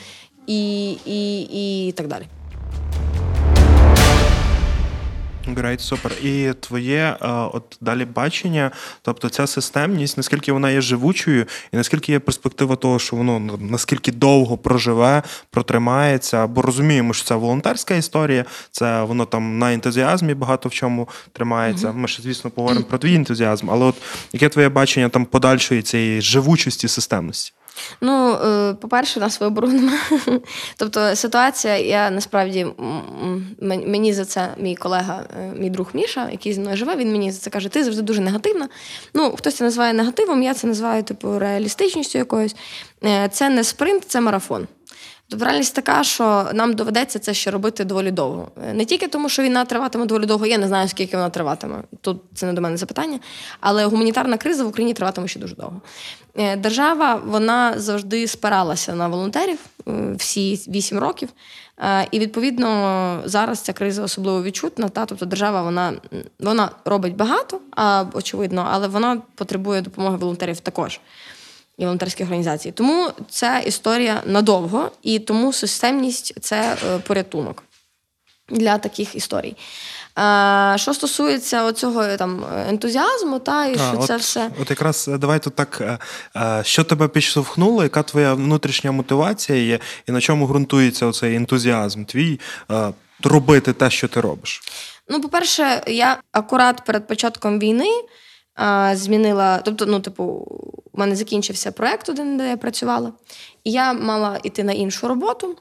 і, 0.46 0.90
і, 0.90 1.40
і 1.88 1.92
так 1.92 2.06
далі. 2.06 2.26
Great, 5.54 5.78
супер. 5.78 6.12
І 6.22 6.52
твоє 6.60 7.16
е, 7.22 7.28
от 7.28 7.78
далі 7.80 8.04
бачення, 8.04 8.70
тобто 9.02 9.28
ця 9.28 9.46
системність, 9.46 10.16
наскільки 10.16 10.52
вона 10.52 10.70
є 10.70 10.80
живучою, 10.80 11.46
і 11.72 11.76
наскільки 11.76 12.12
є 12.12 12.18
перспектива 12.18 12.76
того, 12.76 12.98
що 12.98 13.16
воно 13.16 13.58
наскільки 13.60 14.12
довго 14.12 14.58
проживе, 14.58 15.22
протримається, 15.50 16.46
бо 16.46 16.62
розуміємо, 16.62 17.12
що 17.12 17.24
це 17.24 17.34
волонтерська 17.34 17.94
історія, 17.94 18.44
це 18.70 19.02
воно 19.02 19.24
там 19.24 19.58
на 19.58 19.72
ентузіазмі 19.72 20.34
багато 20.34 20.68
в 20.68 20.72
чому 20.72 21.08
тримається. 21.32 21.92
Ми 21.92 22.08
ще, 22.08 22.22
звісно, 22.22 22.50
поговоримо 22.50 22.86
про 22.86 22.98
твій 22.98 23.14
ентузіазм, 23.14 23.70
але 23.70 23.84
от 23.84 23.96
яке 24.32 24.48
твоє 24.48 24.68
бачення 24.68 25.08
там 25.08 25.24
подальшої 25.24 25.82
цієї 25.82 26.20
живучості 26.20 26.88
системності? 26.88 27.52
Ну, 28.00 28.32
е, 28.32 28.74
по-перше, 28.74 29.20
у 29.20 29.22
нас 29.22 29.40
вибору 29.40 29.68
немає. 29.72 30.00
Тобто 30.76 31.16
ситуація, 31.16 31.76
я 31.76 32.10
насправді 32.10 32.66
мені 33.60 34.12
за 34.12 34.24
це 34.24 34.54
мій 34.58 34.76
колега, 34.76 35.24
е, 35.38 35.52
мій 35.58 35.70
друг 35.70 35.90
Міша, 35.94 36.28
який 36.30 36.52
зі 36.52 36.60
мною 36.60 36.76
живе, 36.76 36.96
він 36.96 37.12
мені 37.12 37.32
за 37.32 37.38
це 37.38 37.50
каже, 37.50 37.68
ти 37.68 37.84
завжди 37.84 38.02
дуже 38.02 38.20
негативна. 38.20 38.68
Ну, 39.14 39.34
хтось 39.36 39.54
це 39.54 39.64
називає 39.64 39.92
негативом, 39.92 40.42
я 40.42 40.54
це 40.54 40.66
називаю 40.66 41.02
типу 41.02 41.38
реалістичністю 41.38 42.18
якоюсь. 42.18 42.56
Е, 43.04 43.28
це 43.32 43.48
не 43.48 43.64
спринт, 43.64 44.04
це 44.08 44.20
марафон. 44.20 44.66
Тобто 45.28 45.44
реальність 45.44 45.74
така, 45.74 46.04
що 46.04 46.46
нам 46.54 46.74
доведеться 46.74 47.18
це 47.18 47.34
ще 47.34 47.50
робити 47.50 47.84
доволі 47.84 48.10
довго. 48.10 48.48
Не 48.74 48.84
тільки 48.84 49.08
тому, 49.08 49.28
що 49.28 49.42
війна 49.42 49.64
триватиме 49.64 50.06
доволі 50.06 50.26
довго, 50.26 50.46
я 50.46 50.58
не 50.58 50.68
знаю, 50.68 50.88
скільки 50.88 51.16
вона 51.16 51.30
триватиме. 51.30 51.82
Тут 52.00 52.22
це 52.34 52.46
не 52.46 52.52
до 52.52 52.60
мене 52.60 52.76
запитання. 52.76 53.18
Але 53.60 53.84
гуманітарна 53.84 54.36
криза 54.36 54.64
в 54.64 54.68
Україні 54.68 54.94
триватиме 54.94 55.28
ще 55.28 55.40
дуже 55.40 55.54
довго. 55.54 55.80
Е, 56.38 56.56
держава 56.56 57.14
вона 57.14 57.74
завжди 57.76 58.26
спиралася 58.26 58.94
на 58.94 59.08
волонтерів 59.08 59.58
е, 59.88 60.12
всі 60.18 60.54
вісім 60.68 60.98
років. 60.98 61.28
Е, 61.78 62.08
і 62.10 62.18
відповідно 62.18 63.22
зараз 63.24 63.60
ця 63.60 63.72
криза 63.72 64.02
особливо 64.02 64.42
відчутна. 64.42 64.88
Та 64.88 65.06
тобто 65.06 65.26
держава 65.26 65.62
вона 65.62 65.92
вона 66.40 66.70
робить 66.84 67.16
багато, 67.16 67.60
а 67.70 68.04
очевидно, 68.12 68.68
але 68.70 68.88
вона 68.88 69.22
потребує 69.34 69.80
допомоги 69.80 70.16
волонтерів 70.16 70.60
також 70.60 71.00
і 71.78 71.84
волонтерських 71.84 72.26
організацій. 72.26 72.72
Тому 72.72 73.10
це 73.28 73.62
історія 73.66 74.22
надовго, 74.26 74.90
і 75.02 75.18
тому 75.18 75.52
системність 75.52 76.34
це 76.40 76.76
порятунок 77.06 77.62
для 78.48 78.78
таких 78.78 79.14
історій. 79.14 79.56
Що 80.76 80.94
стосується 80.94 81.72
цього 81.72 82.16
там 82.16 82.44
ентузіазму, 82.68 83.38
та 83.38 83.66
і 83.66 83.74
а, 83.74 83.78
що 83.78 84.00
от, 84.00 84.06
це 84.06 84.16
все. 84.16 84.50
От 84.60 84.70
якраз 84.70 85.08
е, 85.08 85.18
давай 85.18 85.38
тут 85.38 85.54
так, 85.54 85.98
е, 86.36 86.62
що 86.64 86.84
тебе 86.84 87.08
підштовхнуло, 87.08 87.82
яка 87.82 88.02
твоя 88.02 88.34
внутрішня 88.34 88.92
мотивація 88.92 89.58
є, 89.58 89.78
і 90.08 90.12
на 90.12 90.20
чому 90.20 90.46
ґрунтується 90.46 91.06
оцей 91.06 91.36
ентузіазм 91.36 92.04
твій 92.04 92.40
робити 93.22 93.72
те, 93.72 93.90
що 93.90 94.08
ти 94.08 94.20
робиш? 94.20 94.62
Ну, 95.08 95.20
по-перше, 95.20 95.82
я 95.86 96.16
акурат 96.32 96.84
перед 96.84 97.06
початком 97.06 97.58
війни 97.58 97.90
змінила, 98.92 99.58
тобто, 99.58 99.86
ну, 99.86 100.00
типу, 100.00 100.24
у 100.92 100.98
мене 100.98 101.16
закінчився 101.16 101.72
проект, 101.72 102.08
один, 102.08 102.36
де 102.36 102.48
я 102.48 102.56
працювала, 102.56 103.12
і 103.64 103.72
я 103.72 103.92
мала 103.92 104.40
йти 104.42 104.64
на 104.64 104.72
іншу 104.72 105.08
роботу. 105.08 105.56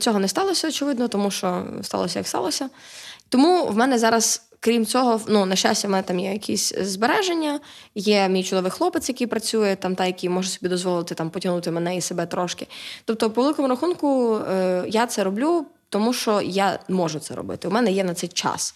Цього 0.00 0.18
не 0.18 0.28
сталося, 0.28 0.68
очевидно, 0.68 1.08
тому 1.08 1.30
що 1.30 1.64
сталося, 1.82 2.18
як 2.18 2.28
сталося. 2.28 2.68
Тому 3.32 3.66
в 3.66 3.76
мене 3.76 3.98
зараз, 3.98 4.42
крім 4.60 4.86
цього, 4.86 5.20
ну, 5.28 5.46
на 5.46 5.56
щастя, 5.56 5.88
в 5.88 5.90
мене 5.90 6.02
там 6.02 6.18
є 6.18 6.32
якісь 6.32 6.72
збереження, 6.80 7.60
є 7.94 8.28
мій 8.28 8.44
чоловік 8.44 8.72
хлопець, 8.72 9.08
який 9.08 9.26
працює, 9.26 9.76
там, 9.76 9.94
та, 9.94 10.06
який 10.06 10.30
може 10.30 10.48
собі 10.48 10.68
дозволити 10.68 11.14
там, 11.14 11.30
потягнути 11.30 11.70
мене 11.70 11.96
і 11.96 12.00
себе 12.00 12.26
трошки. 12.26 12.66
Тобто, 13.04 13.30
по 13.30 13.42
великому 13.42 13.68
рахунку, 13.68 14.36
е, 14.36 14.84
я 14.88 15.06
це 15.06 15.24
роблю, 15.24 15.66
тому 15.88 16.12
що 16.12 16.40
я 16.40 16.78
можу 16.88 17.18
це 17.18 17.34
робити. 17.34 17.68
У 17.68 17.70
мене 17.70 17.92
є 17.92 18.04
на 18.04 18.14
це 18.14 18.28
час. 18.28 18.74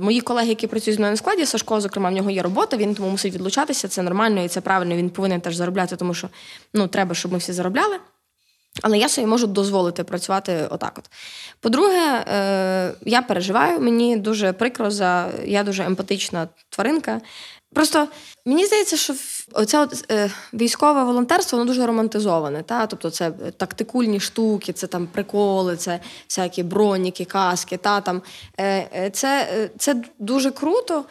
Мої 0.00 0.20
колеги, 0.20 0.48
які 0.48 0.66
працюють 0.66 0.96
з 0.96 0.98
мною 0.98 1.12
на 1.12 1.16
складі, 1.16 1.46
Сашко, 1.46 1.80
зокрема, 1.80 2.10
в 2.10 2.12
нього 2.12 2.30
є 2.30 2.42
робота, 2.42 2.76
він 2.76 2.94
тому 2.94 3.10
мусить 3.10 3.34
відлучатися. 3.34 3.88
Це 3.88 4.02
нормально 4.02 4.44
і 4.44 4.48
це 4.48 4.60
правильно. 4.60 4.96
Він 4.96 5.10
повинен 5.10 5.40
теж 5.40 5.56
заробляти, 5.56 5.96
тому 5.96 6.14
що 6.14 6.28
ну, 6.74 6.88
треба, 6.88 7.14
щоб 7.14 7.32
ми 7.32 7.38
всі 7.38 7.52
заробляли. 7.52 7.96
Але 8.82 8.98
я 8.98 9.08
собі 9.08 9.26
можу 9.26 9.46
дозволити 9.46 10.04
працювати 10.04 10.66
отак. 10.70 10.92
От. 10.98 11.10
По-друге, 11.60 12.24
е, 12.28 12.94
я 13.04 13.22
переживаю, 13.22 13.80
мені 13.80 14.16
дуже 14.16 14.52
прикро 14.52 14.90
за 14.90 15.30
я 15.44 15.62
дуже 15.62 15.84
емпатична 15.84 16.48
тваринка. 16.68 17.20
Просто 17.74 18.08
мені 18.44 18.66
здається, 18.66 18.96
що 18.96 19.14
оце 19.52 19.80
от, 19.80 20.04
е, 20.10 20.30
військове 20.52 21.04
волонтерство 21.04 21.58
воно 21.58 21.68
дуже 21.68 21.86
романтизоване. 21.86 22.62
Та? 22.62 22.86
Тобто 22.86 23.10
це 23.10 23.30
тактикульні 23.30 24.20
штуки, 24.20 24.72
це 24.72 24.86
там 24.86 25.06
приколи, 25.06 25.76
це 25.76 26.00
всякі 26.28 26.62
броніки, 26.62 27.24
каски. 27.24 27.76
Та? 27.76 28.00
Там, 28.00 28.22
е, 28.58 28.88
е, 28.94 29.10
Це, 29.10 29.48
е, 29.52 29.70
Це 29.78 30.02
дуже 30.18 30.50
круто. 30.50 31.04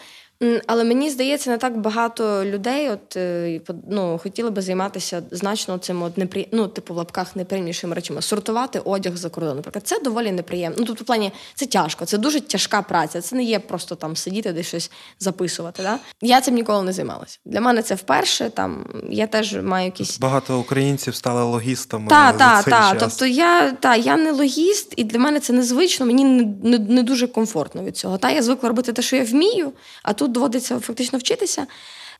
Але 0.67 0.83
мені 0.83 1.09
здається, 1.09 1.49
не 1.49 1.57
так 1.57 1.77
багато 1.77 2.45
людей 2.45 2.89
от, 2.89 3.15
е, 3.15 3.61
ну, 3.89 4.19
хотіли 4.23 4.49
би 4.49 4.61
займатися 4.61 5.23
значно 5.31 5.77
цим 5.77 6.03
от 6.03 6.17
непри... 6.17 6.47
ну, 6.51 6.67
типу 6.67 6.93
в 6.93 6.97
лапках 6.97 7.35
неприємнішими 7.35 7.95
речами. 7.95 8.21
Сортувати 8.21 8.79
одяг 8.79 9.15
за 9.15 9.29
кордоном. 9.29 9.57
Наприклад, 9.57 9.87
це 9.87 9.99
доволі 9.99 10.31
неприємно. 10.31 10.77
Ну, 10.79 10.85
тобто, 10.85 11.03
в 11.03 11.07
плані 11.07 11.31
це 11.55 11.65
тяжко, 11.65 12.05
це 12.05 12.17
дуже 12.17 12.41
тяжка 12.41 12.81
праця. 12.81 13.21
Це 13.21 13.35
не 13.35 13.43
є 13.43 13.59
просто 13.59 13.95
там 13.95 14.15
сидіти, 14.15 14.53
десь 14.53 14.67
щось 14.67 14.91
записувати. 15.19 15.83
Да? 15.83 15.99
Я 16.21 16.41
цим 16.41 16.55
ніколи 16.55 16.83
не 16.83 16.93
займалася. 16.93 17.39
Для 17.45 17.61
мене 17.61 17.81
це 17.81 17.95
вперше. 17.95 18.49
Там 18.49 18.85
я 19.09 19.27
теж 19.27 19.53
маю 19.63 19.85
якісь 19.85 20.19
багато 20.19 20.59
українців 20.59 21.15
стали 21.15 21.43
логістами. 21.43 22.07
Так, 22.07 22.37
так, 22.37 22.65
так. 22.65 22.97
Тобто 22.99 23.25
я 23.25 23.71
та 23.71 23.95
я 23.95 24.17
не 24.17 24.31
логіст, 24.31 24.93
і 24.95 25.03
для 25.03 25.19
мене 25.19 25.39
це 25.39 25.53
незвично. 25.53 26.05
Мені 26.05 26.25
не, 26.25 26.43
не, 26.63 26.79
не 26.79 27.03
дуже 27.03 27.27
комфортно 27.27 27.83
від 27.83 27.97
цього. 27.97 28.17
Та 28.17 28.31
я 28.31 28.41
звикла 28.43 28.69
робити 28.69 28.93
те, 28.93 29.01
що 29.01 29.15
я 29.15 29.23
вмію, 29.23 29.71
а 30.03 30.13
тут 30.13 30.28
доводиться 30.29 30.79
фактично 30.79 31.19
вчитися. 31.19 31.67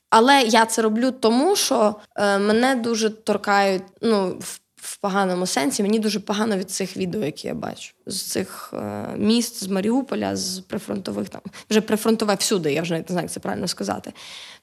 Але 0.10 0.42
я 0.42 0.66
це 0.66 0.82
роблю 0.82 1.12
тому, 1.12 1.56
що 1.56 1.96
е, 2.16 2.40
мене 2.40 2.76
дуже 2.76 3.10
торкають 3.10 3.84
ну, 4.02 4.38
в, 4.40 4.60
поганому 5.02 5.46
сенсі. 5.46 5.84
Мені 5.84 6.00
дуже 6.00 6.20
погано 6.20 6.58
від 6.58 6.72
цих 6.72 6.98
відео, 6.98 7.26
які 7.26 7.48
я 7.48 7.54
бачу. 7.54 7.94
З 8.06 8.22
цих 8.22 8.74
е, 8.74 9.08
міст, 9.18 9.64
з 9.64 9.68
Маріуполя, 9.68 10.36
з 10.36 10.60
прифронтових 10.60 11.30
там, 11.30 11.42
вже 11.70 11.82
прифронтове 11.82 12.36
всюди, 12.36 12.74
я 12.74 12.82
вже 12.82 12.98
не 12.98 13.04
знаю, 13.08 13.24
як 13.24 13.32
це 13.32 13.40
правильно 13.40 13.68
сказати. 13.68 14.14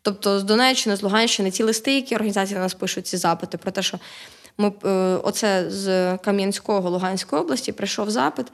Тобто 0.02 0.40
з 0.40 0.42
Донеччини, 0.42 0.96
з 0.96 1.02
Луганщини, 1.02 1.50
ці 1.50 1.62
листи, 1.62 1.94
які 1.94 2.14
організації 2.14 2.54
на 2.54 2.62
нас 2.62 2.74
пишуть 2.74 3.06
ці 3.06 3.16
запити 3.16 3.58
про 3.58 3.70
те, 3.70 3.82
що 3.82 3.98
ми 4.58 4.72
е, 4.84 4.88
оце 5.22 5.70
з 5.70 6.16
Кам'янського 6.18 6.90
Луганської 6.90 7.42
області 7.42 7.72
прийшов 7.72 8.10
запит. 8.10 8.46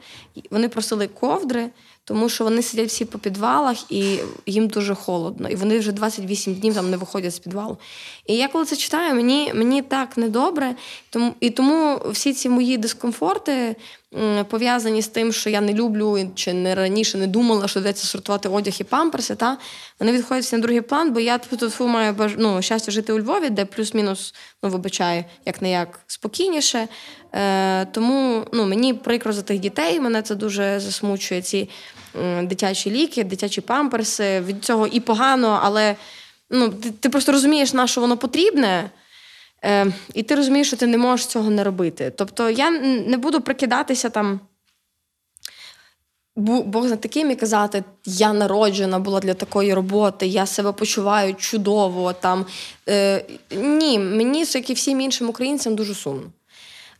Вони 0.51 0.69
просили 0.69 1.07
ковдри 1.07 1.69
тому 2.05 2.29
що 2.29 2.43
вони 2.43 2.61
сидять 2.61 2.87
всі 2.87 3.05
по 3.05 3.19
підвалах 3.19 3.91
і 3.91 4.19
їм 4.45 4.67
дуже 4.67 4.95
холодно. 4.95 5.49
І 5.49 5.55
вони 5.55 5.79
вже 5.79 5.91
28 5.91 6.53
днів 6.53 6.73
там 6.73 6.89
не 6.89 6.97
виходять 6.97 7.35
з 7.35 7.39
підвалу. 7.39 7.77
І 8.25 8.35
я 8.35 8.47
коли 8.47 8.65
це 8.65 8.75
читаю, 8.75 9.15
мені 9.15 9.51
мені 9.55 9.81
так 9.81 10.17
недобре. 10.17 10.75
Тому, 11.09 11.33
І 11.39 11.49
тому 11.49 12.01
всі 12.09 12.33
ці 12.33 12.49
мої 12.49 12.77
дискомфорти 12.77 13.75
пов'язані 14.49 15.01
з 15.01 15.07
тим, 15.07 15.33
що 15.33 15.49
я 15.49 15.61
не 15.61 15.73
люблю 15.73 16.31
чи 16.35 16.53
не 16.53 16.75
раніше 16.75 17.17
не 17.17 17.27
думала, 17.27 17.67
що 17.67 17.79
доведеться 17.79 18.07
сортувати 18.07 18.49
одяг 18.49 18.73
і 18.79 18.83
памперси. 18.83 19.35
Та? 19.35 19.57
Вони 19.99 20.11
відходять 20.11 20.53
на 20.53 20.59
другий 20.59 20.81
план, 20.81 21.13
бо 21.13 21.19
я 21.19 21.37
тут 21.37 21.79
маю 21.79 22.15
ну, 22.37 22.61
щастя 22.61 22.91
жити 22.91 23.13
у 23.13 23.19
Львові, 23.19 23.49
де 23.49 23.65
плюс-мінус 23.65 24.33
ну, 24.63 24.69
вибачаю, 24.69 25.23
як 25.45 25.61
не 25.61 25.71
як 25.71 25.99
спокійніше. 26.07 26.87
Е, 27.35 27.85
Тому 27.85 28.45
ну, 28.53 28.65
мені 28.65 28.93
прикро 28.93 29.33
за 29.33 29.41
тих 29.41 29.59
дітей, 29.59 29.99
мене 29.99 30.21
це 30.21 30.35
дуже 30.35 30.79
засмучує. 30.79 31.41
Ці 31.41 31.69
дитячі 32.41 32.91
ліки, 32.91 33.23
дитячі 33.23 33.61
памперси. 33.61 34.41
Від 34.41 34.65
цього 34.65 34.87
і 34.87 34.99
погано, 34.99 35.59
але 35.63 35.95
ну, 36.49 36.69
ти, 36.69 36.91
ти 36.91 37.09
просто 37.09 37.31
розумієш, 37.31 37.73
на 37.73 37.87
що 37.87 38.01
воно 38.01 38.17
потрібне. 38.17 38.89
Е, 39.65 39.93
І 40.13 40.23
ти 40.23 40.35
розумієш, 40.35 40.67
що 40.67 40.77
ти 40.77 40.87
не 40.87 40.97
можеш 40.97 41.25
цього 41.25 41.49
не 41.49 41.63
робити. 41.63 42.13
Тобто 42.15 42.49
я 42.49 42.69
не 43.07 43.17
буду 43.17 43.41
прикидатися 43.41 44.09
там. 44.09 44.39
Бог 46.35 46.87
за 46.87 46.95
таким 46.95 47.31
і 47.31 47.35
казати, 47.35 47.83
я 48.05 48.33
народжена 48.33 48.99
була 48.99 49.19
для 49.19 49.33
такої 49.33 49.73
роботи, 49.73 50.27
я 50.27 50.45
себе 50.45 50.71
почуваю 50.71 51.35
чудово. 51.35 52.13
Там. 52.13 52.45
Е, 52.89 53.25
Ні, 53.51 53.99
мені, 53.99 54.45
як 54.53 54.69
і 54.69 54.73
всім 54.73 55.01
іншим 55.01 55.29
українцям, 55.29 55.75
дуже 55.75 55.93
сумно. 55.93 56.31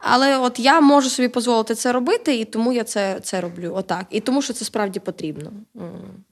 Але 0.06 0.38
от 0.38 0.60
я 0.60 0.82
можу 0.82 1.10
собі 1.10 1.28
дозволити 1.28 1.76
це 1.76 1.92
робити, 1.92 2.36
і 2.36 2.46
тому 2.46 2.74
я 2.74 2.84
це 2.84 3.20
це 3.24 3.42
роблю. 3.42 3.74
Отак. 3.76 4.06
І 4.10 4.20
тому, 4.20 4.42
що 4.42 4.54
це 4.54 4.66
справді 4.66 5.00
потрібно. 5.00 5.52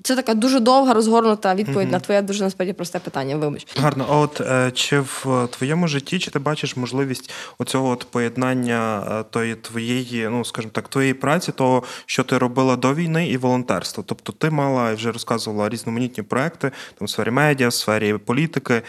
Це 0.03 0.15
така 0.15 0.33
дуже 0.33 0.59
довга 0.59 0.93
розгорнута 0.93 1.55
відповідь 1.55 1.87
mm 1.87 1.91
на 1.91 1.99
твоє 1.99 2.21
дуже 2.21 2.43
насправді 2.43 2.73
просте 2.73 2.99
питання. 2.99 3.35
Вибач. 3.35 3.67
Гарно. 3.77 4.05
А 4.09 4.17
от 4.17 4.41
е, 4.41 4.71
чи 4.73 4.99
в 4.99 5.47
твоєму 5.51 5.87
житті 5.87 6.19
чи 6.19 6.31
ти 6.31 6.39
бачиш 6.39 6.75
можливість 6.75 7.31
оцього 7.57 7.89
от 7.89 8.03
поєднання 8.03 9.07
е, 9.11 9.23
тої 9.29 9.55
твоєї, 9.55 10.29
ну 10.29 10.45
скажімо 10.45 10.71
так, 10.73 10.87
твоєї 10.87 11.13
праці, 11.13 11.51
того, 11.51 11.83
що 12.05 12.23
ти 12.23 12.37
робила 12.37 12.75
до 12.75 12.93
війни, 12.93 13.27
і 13.27 13.37
волонтерство? 13.37 14.03
Тобто 14.07 14.31
ти 14.31 14.49
мала 14.49 14.93
вже 14.93 15.11
розказувала 15.11 15.69
різноманітні 15.69 16.23
проекти 16.23 16.71
там 16.99 17.05
в 17.05 17.09
сфері 17.09 17.31
медіа, 17.31 17.67
в 17.67 17.73
сфері 17.73 18.13
політики. 18.13 18.81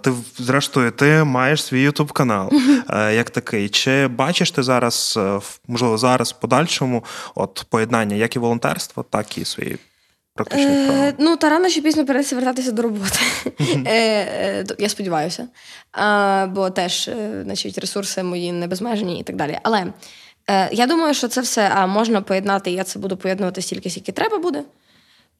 Ти 0.00 0.12
зрештою 0.38 0.90
ти 0.90 1.24
маєш 1.24 1.64
свій 1.64 1.82
ютуб 1.82 2.12
канал 2.12 2.50
як 2.90 3.30
такий. 3.30 3.68
Чи 3.84 4.08
бачиш 4.08 4.50
ти 4.50 4.62
зараз, 4.62 5.14
е, 5.16 5.40
можливо, 5.68 5.98
зараз 5.98 6.32
в 6.32 6.40
подальшому 6.40 7.04
от 7.34 7.66
поєднання 7.68 8.16
як 8.16 8.36
і 8.36 8.38
волонтерства, 8.38 9.04
так 9.10 9.38
і 9.38 9.44
свої 9.44 9.78
практичні 10.34 10.66
е, 10.66 11.14
Ну, 11.18 11.36
та 11.36 11.50
рано 11.50 11.70
чи 11.70 11.80
пізно 11.80 12.04
придеться 12.06 12.36
вертатися 12.36 12.72
до 12.72 12.82
роботи. 12.82 13.18
е, 13.70 13.84
е, 13.86 14.64
Я 14.78 14.88
сподіваюся. 14.88 15.48
А, 15.92 16.46
Бо 16.50 16.70
теж 16.70 17.10
значить, 17.42 17.78
ресурси 17.78 18.22
мої 18.22 18.52
не 18.52 18.66
безмежні 18.66 19.20
і 19.20 19.22
так 19.22 19.36
далі. 19.36 19.58
Але 19.62 19.86
е, 20.50 20.68
я 20.72 20.86
думаю, 20.86 21.14
що 21.14 21.28
це 21.28 21.40
все 21.40 21.72
а, 21.74 21.86
можна 21.86 22.20
поєднати, 22.20 22.70
і 22.70 22.74
я 22.74 22.84
це 22.84 22.98
буду 22.98 23.16
поєднувати 23.16 23.62
стільки, 23.62 23.90
скільки 23.90 24.12
треба 24.12 24.38
буде. 24.38 24.62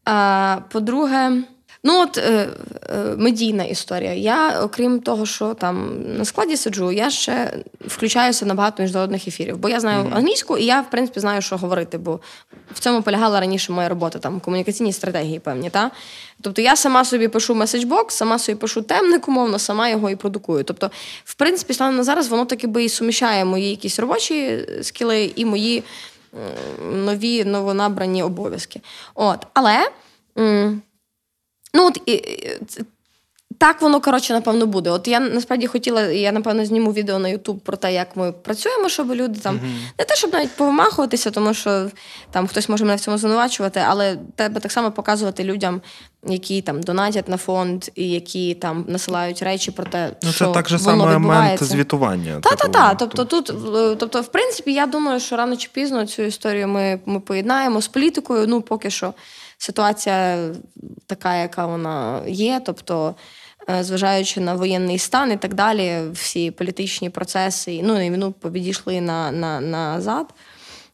А, 0.05 0.59
По-друге, 0.71 1.43
Ну, 1.87 2.03
от 2.03 2.19
е, 2.19 2.49
е, 2.89 3.15
медійна 3.17 3.65
історія. 3.65 4.13
Я, 4.13 4.61
окрім 4.63 5.01
того, 5.01 5.27
що 5.27 5.55
там 5.55 6.03
на 6.19 6.25
складі 6.25 6.57
сиджу, 6.57 6.93
я 6.93 7.11
ще 7.11 7.59
включаюся 7.87 8.47
на 8.47 8.55
багато 8.55 8.83
міжнародних 8.83 9.29
ефірів, 9.29 9.57
бо 9.57 9.69
я 9.69 9.81
знаю 9.81 10.05
mm-hmm. 10.05 10.17
англійську, 10.17 10.59
і 10.59 10.65
я, 10.65 10.81
в 10.81 10.91
принципі, 10.91 11.21
знаю, 11.21 11.43
що 11.43 11.57
говорити, 11.57 11.99
бо 11.99 12.21
в 12.73 12.79
цьому 12.79 13.03
полягала 13.03 13.41
раніше 13.41 13.73
моя 13.73 13.89
робота, 13.89 14.19
там 14.19 14.41
комунікаційні 14.41 14.93
стратегії 14.93 15.39
певні. 15.39 15.71
Та? 15.71 15.91
Тобто 16.41 16.63
я 16.63 16.77
сама 16.77 17.05
собі 17.05 17.29
пишу 17.29 17.55
меседжбокс, 17.55 18.17
сама 18.17 18.39
собі 18.39 18.59
пишу 18.59 18.83
темник, 18.83 19.29
умовно, 19.29 19.59
сама 19.59 19.89
його 19.89 20.11
і 20.11 20.17
продукую. 20.17 20.65
Тобто, 20.65 20.91
в 21.25 21.35
принципі, 21.35 21.75
станом 21.75 21.97
на 21.97 22.05
зараз 22.05 22.29
воно 22.29 22.45
таки 22.45 22.67
би 22.67 22.85
і 22.85 22.89
суміщає 22.89 23.45
мої 23.45 23.71
якісь 23.71 23.99
робочі 23.99 24.69
скіли 24.83 25.33
і 25.37 25.45
мої 25.45 25.85
нові 26.93 27.45
новонабрані 27.45 28.23
обов'язки. 28.23 28.81
От, 29.15 29.47
Але. 29.55 29.91
М- 30.39 30.83
Ну, 31.75 31.87
от 31.87 32.01
так 33.59 33.83
воно 33.83 34.01
коротше, 34.01 34.33
напевно, 34.33 34.67
буде. 34.67 34.91
От 34.91 35.09
я 35.09 35.21
насправді 35.21 35.67
хотіла, 35.67 36.03
я 36.03 36.33
напевно 36.33 36.65
зніму 36.65 36.93
відео 36.93 37.19
на 37.19 37.29
Ютуб 37.29 37.61
про 37.61 37.77
те, 37.77 37.95
як 37.95 38.17
ми 38.17 38.33
працюємо, 38.33 38.89
щоб 38.89 39.15
люди 39.15 39.41
там 39.41 39.55
uh-huh. 39.55 39.99
не 39.99 40.05
те, 40.05 40.17
щоб 40.17 40.33
навіть 40.33 40.57
повимахуватися, 40.57 41.31
тому 41.31 41.55
що 41.55 41.91
там 42.31 42.47
хтось 42.47 42.69
може 42.69 42.85
мене 42.85 42.97
в 42.97 43.01
цьому 43.01 43.19
звинувачувати, 43.19 43.83
але 43.89 44.17
треба 44.37 44.61
так 44.61 44.73
само 44.73 44.91
показувати 44.91 45.45
людям, 45.45 45.81
які 46.27 46.63
там 46.63 46.83
донатять 46.83 47.29
на 47.29 47.37
фонд 47.37 47.85
і 47.95 48.11
які 48.11 48.55
там 48.55 48.85
насилають 48.89 49.43
речі 49.43 49.71
про 49.71 49.85
те, 49.85 50.11
ну, 50.23 50.33
що 50.33 50.47
це 50.47 50.53
так 50.53 50.69
же 50.69 50.79
саме 50.79 51.19
момент 51.19 51.63
звітування. 51.63 52.41
Та, 52.41 52.57
та, 52.57 52.69
та. 52.69 52.95
Тобто, 52.95 53.25
тут, 53.25 53.53
тобто, 53.99 54.21
в 54.21 54.27
принципі, 54.27 54.73
я 54.73 54.87
думаю, 54.87 55.21
що 55.21 55.37
рано 55.37 55.57
чи 55.57 55.69
пізно 55.73 56.07
цю 56.07 56.23
історію 56.23 56.69
ми, 56.69 57.01
ми 57.07 57.21
поєднаємо 57.21 57.83
з 57.83 57.89
політикою. 57.89 58.47
Ну, 58.49 58.63
поки 58.63 58.91
що 58.91 59.15
ситуація 59.59 60.51
така, 61.07 61.37
яка 61.37 61.67
вона 61.67 62.23
є. 62.27 62.61
Тобто, 62.67 63.15
е, 63.71 63.85
зважаючи 63.85 64.41
на 64.41 64.55
воєнний 64.55 64.99
стан 64.99 65.33
і 65.33 65.37
так 65.37 65.55
далі, 65.55 66.01
всі 66.13 66.51
політичні 66.51 67.11
процеси 67.11 67.81
ну 67.85 68.07
і 68.07 68.11
війну 68.11 68.33
підійшли 68.33 69.01
на, 69.01 69.33
на, 69.33 69.61
назад. 69.61 70.35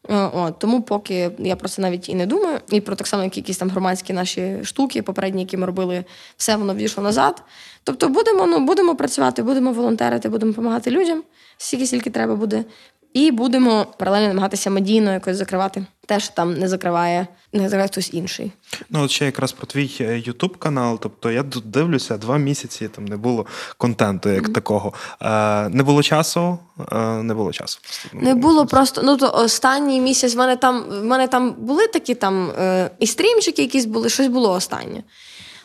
Е, 0.08 0.30
от, 0.34 0.58
Тому 0.58 0.82
поки 0.82 1.30
я 1.38 1.56
про 1.56 1.68
це 1.68 1.82
навіть 1.82 2.08
і 2.08 2.14
не 2.14 2.26
думаю, 2.26 2.58
і 2.70 2.80
про 2.80 2.96
так 2.96 3.06
само, 3.06 3.24
як 3.24 3.36
якісь 3.36 3.58
там 3.58 3.70
громадські 3.70 4.12
наші 4.12 4.58
штуки, 4.64 5.02
попередні, 5.02 5.42
які 5.42 5.56
ми 5.56 5.66
робили, 5.66 6.04
все 6.36 6.56
воно 6.56 6.74
відійшло 6.74 7.02
назад. 7.02 7.42
Тобто 7.84 8.08
будемо 8.08 8.46
ну, 8.46 8.58
будемо 8.58 8.96
працювати, 8.96 9.42
будемо 9.42 9.72
волонтерити, 9.72 10.28
будемо 10.28 10.52
допомагати 10.52 10.90
людям, 10.90 11.22
стільки 11.56 11.86
скільки 11.86 12.10
треба 12.10 12.36
буде. 12.36 12.64
І 13.12 13.30
будемо 13.30 13.86
паралельно 13.98 14.28
намагатися 14.28 14.70
медійно 14.70 15.12
якось 15.12 15.36
закривати. 15.36 15.86
Те, 16.06 16.20
що 16.20 16.34
там 16.34 16.54
не 16.54 16.68
закриває, 16.68 17.26
не 17.52 17.62
закриває 17.62 17.88
хтось 17.88 18.14
інший. 18.14 18.52
Ну 18.90 19.02
от 19.02 19.10
ще 19.10 19.24
якраз 19.24 19.52
про 19.52 19.66
твій 19.66 20.22
Ютуб 20.26 20.56
канал. 20.56 20.98
Тобто 21.02 21.30
я 21.30 21.42
дивлюся 21.64 22.16
два 22.16 22.38
місяці. 22.38 22.88
Там 22.88 23.04
не 23.04 23.16
було 23.16 23.46
контенту 23.76 24.28
як 24.28 24.48
mm-hmm. 24.48 24.52
такого. 24.52 24.92
Е, 25.22 25.68
Не 25.68 25.82
було 25.82 26.02
часу. 26.02 26.58
Е, 26.92 26.98
не 26.98 27.34
було 27.34 27.52
часу. 27.52 27.80
Не 28.12 28.34
було 28.34 28.66
просто. 28.66 29.02
Ну 29.04 29.16
то 29.16 29.32
останній 29.34 30.00
місяць 30.00 30.34
в 30.34 30.38
мене 30.38 30.56
там 30.56 30.84
в 30.88 31.04
мене 31.04 31.28
там 31.28 31.52
були 31.58 31.86
такі 31.86 32.14
там 32.14 32.50
е, 32.50 32.90
і 32.98 33.06
стрімчики, 33.06 33.62
якісь 33.62 33.84
були, 33.84 34.08
щось 34.08 34.28
було 34.28 34.52
останнє. 34.52 35.02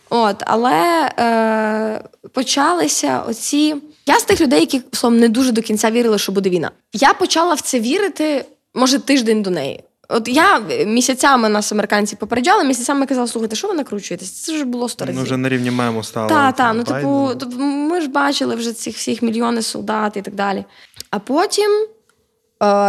От, 0.10 0.44
але 0.48 1.12
е, 1.20 2.04
почалися 2.34 3.20
оці. 3.28 3.76
Я 4.08 4.20
з 4.20 4.24
тих 4.24 4.42
людей, 4.42 4.60
які 4.60 4.82
словом 4.92 5.20
не 5.20 5.30
дуже 5.30 5.52
до 5.52 5.62
кінця 5.62 5.92
вірили, 5.92 6.20
що 6.20 6.32
буде 6.32 6.50
війна. 6.50 6.72
Я 6.94 7.14
почала 7.14 7.54
в 7.54 7.62
це 7.62 7.80
вірити, 7.80 8.46
може, 8.74 9.00
тиждень 9.00 9.42
до 9.42 9.50
неї. 9.50 9.84
От 10.10 10.28
я 10.28 10.60
місяцями 10.86 11.50
нас 11.50 11.72
американці 11.72 12.16
попереджали, 12.16 12.64
місяцями 12.64 13.06
казали, 13.06 13.28
слухайте, 13.28 13.56
що 13.56 13.68
ви 13.68 13.74
накручуєтесь? 13.74 14.32
Це 14.32 14.58
ж 14.58 14.66
було 14.66 14.90
сто 14.90 15.06
разів. 15.06 15.20
Ну, 15.20 15.26
вже 15.26 15.38
на 15.38 15.50
рівні 15.50 15.72
мему 15.72 16.04
стало. 16.04 16.30
Так, 16.30 16.56
так. 16.56 16.76
Ну, 16.76 16.84
типу, 16.84 17.60
ми 17.60 18.02
ж 18.02 18.08
бачили 18.08 18.56
вже 18.56 18.74
цих 18.74 18.96
всіх 18.96 19.22
мільйони 19.22 19.62
солдат 19.62 20.18
і 20.18 20.22
так 20.22 20.36
далі. 20.36 20.66
А 21.10 21.20
потім 21.20 21.72
е, 21.72 21.88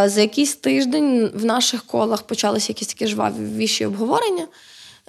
за 0.09 0.21
якийсь 0.21 0.55
тиждень 0.55 1.31
в 1.35 1.45
наших 1.45 1.85
колах 1.85 2.23
почалися 2.23 2.67
якісь 2.69 2.89
такі 2.89 3.07
жвавіші 3.07 3.87
обговорення. 3.87 4.47